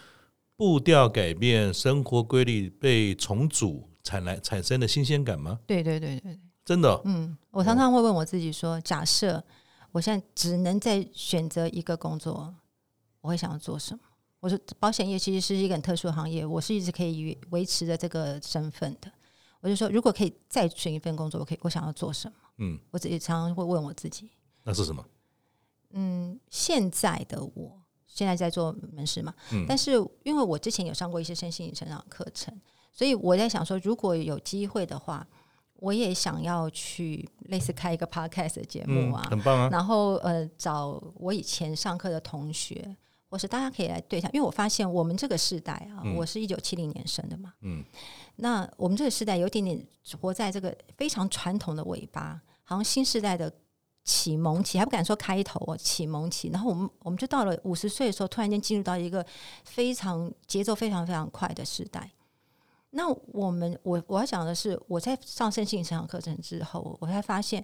[0.57, 5.59] 步调改变、生活规律被重组产来产生的新鲜感吗？
[5.67, 6.39] 对对对对。
[6.65, 9.43] 真的，嗯，我常常会问我自己说，假设
[9.91, 12.55] 我现在只能再选择一个工作，
[13.23, 14.01] 我会想要做什么？
[14.41, 19.11] 我说，保险业其实是一个很特殊的行业，我是一直可以维持着这个身份的。
[19.61, 22.35] 我就说，如果可以再选一份工作，我可以，我想要做什么？
[22.59, 24.29] 嗯，我自己常常会问我自己，
[24.63, 25.03] 那是什么？
[25.91, 29.93] 嗯，现在的我现在在做门市嘛，嗯，但是
[30.25, 32.59] 因为我之前有上过一些身心灵成长课程，
[32.93, 35.27] 所以我在想说，如果有机会的话。
[35.81, 39.69] 我也想要去类似开一个 podcast 的节目啊，嗯，很棒啊。
[39.71, 42.97] 然后呃，找我以前上课的同学，
[43.31, 47.85] 或是大家可以来对谈，因为我发现我们这个世代啊，嗯，我是一九七零年生的嘛，嗯，
[48.35, 49.81] 那我们这个时代有点点
[50.21, 53.49] 活在这个非常传统的尾巴，好像新时代的
[54.09, 56.49] 启蒙期还不敢说开头哦，启蒙期。
[56.49, 59.25] 然后我们我们就到了五十岁的时候，突然间进入到一个
[59.65, 62.11] 非常节奏非常非常快的时代。
[62.91, 67.63] 那我们我我要讲的是，我在上身心成长课程之后，我才发现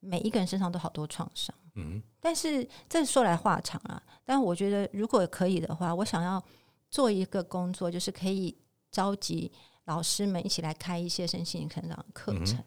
[0.00, 1.54] 每一个人身上都好多创伤。
[1.74, 4.02] 嗯，但是这说来话长啊。
[4.24, 6.42] 但我觉得如果可以的话，我想要
[6.90, 8.56] 做一个工作，就是可以
[8.90, 9.52] 召集
[9.84, 12.58] 老师们一起来开一些身心成长课程。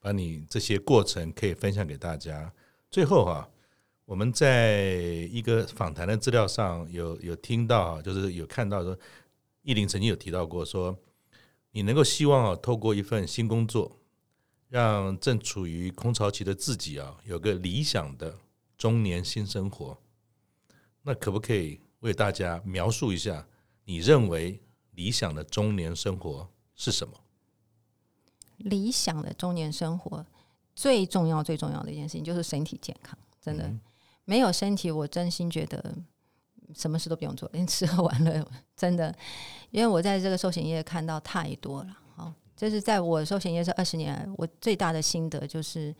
[0.00, 2.52] 把你这些过程可以分享给大家。
[2.90, 3.48] 最后哈、啊，
[4.06, 4.82] 我们在
[5.30, 8.98] 一个访谈的资料上有有听到，就是有看到说，
[9.62, 10.98] 艺林曾经有提到过说，
[11.70, 14.00] 你能够希望啊，透过一份新工作，
[14.68, 18.36] 让正处于空巢期的自己啊，有个理想的
[18.76, 19.96] 中年新生活。
[21.02, 23.46] 那可不可以为大家描述一下，
[23.84, 24.60] 你认为
[24.92, 27.14] 理想的中年生活是什么？
[28.60, 30.24] 理想的中年生活
[30.74, 33.18] 最重要、最重要的一件事情就是身体健康。
[33.40, 33.80] 真的，嗯、
[34.24, 35.94] 没有身体，我真心觉得
[36.74, 38.46] 什么事都不用做，连吃喝玩乐，
[38.76, 39.14] 真的。
[39.70, 41.96] 因为我在这个寿险业看到太多了。
[42.16, 45.94] 好，就是在我寿险业这二十年来，我最大的心得就是，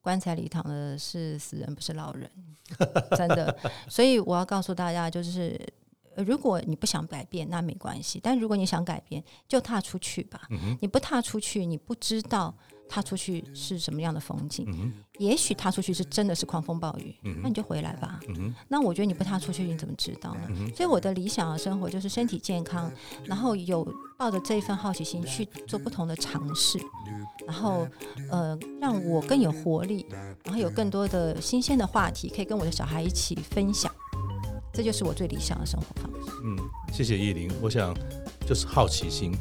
[0.00, 2.30] 棺材里躺的是死人，不是老人。
[3.16, 3.56] 真的，
[3.88, 5.60] 所以我要告诉大家，就是。
[6.16, 8.20] 如果你不想改变，那没关系。
[8.22, 10.42] 但如果你想改变，就踏出去吧。
[10.50, 12.54] 嗯、你不踏出去，你不知道
[12.88, 14.66] 踏出去是什么样的风景。
[14.68, 18.20] 嗯、也许踏出去是真的是狂风暴雨，嗯、那你就回来吧。
[18.28, 20.40] 嗯、那我觉得你不踏出去，你怎么知道呢？
[20.50, 22.92] 嗯、所以我的理想的生活就是身体健康，
[23.24, 23.86] 然后有
[24.18, 26.78] 抱着这一份好奇心去做不同的尝试，
[27.46, 27.88] 然后
[28.30, 30.06] 呃，让我更有活力，
[30.44, 33.90] 然后有更多的新鲜的话题可以跟我的小孩一起分享。
[34.72, 36.30] 这就是我最理想的生活方式。
[36.44, 36.56] 嗯，
[36.92, 37.50] 谢谢叶玲。
[37.60, 37.94] 我想
[38.46, 39.32] 就是好奇心。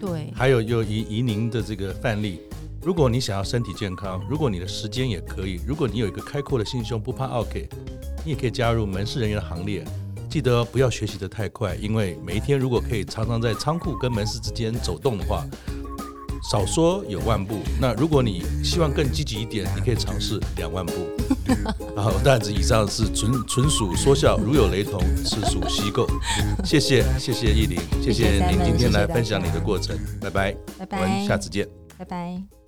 [0.00, 0.30] 对。
[0.34, 2.40] 还有又以以您的这个范例，
[2.82, 7.66] 如果你想要身体健康，如果你的时间也可以，如果你有一个开阔的心胸，不怕 OK，
[8.24, 9.84] 你也可以加入门市人员的行列。
[10.28, 15.46] 记得不要学习的太快，因为每一天如果可以常常在仓库跟门市之间走动的话。
[16.50, 20.92] 少说有万步，那如果你希望更积极一点，你可以尝试两万步。
[21.94, 26.06] 然后，但是以上是纯纯属说笑，如有雷同，实属虚构。
[26.64, 31.68] 谢谢，谢谢亿玲，谢谢您今天来分享你的过程，拜拜，拜拜，我们下次见，
[31.98, 32.63] 拜拜。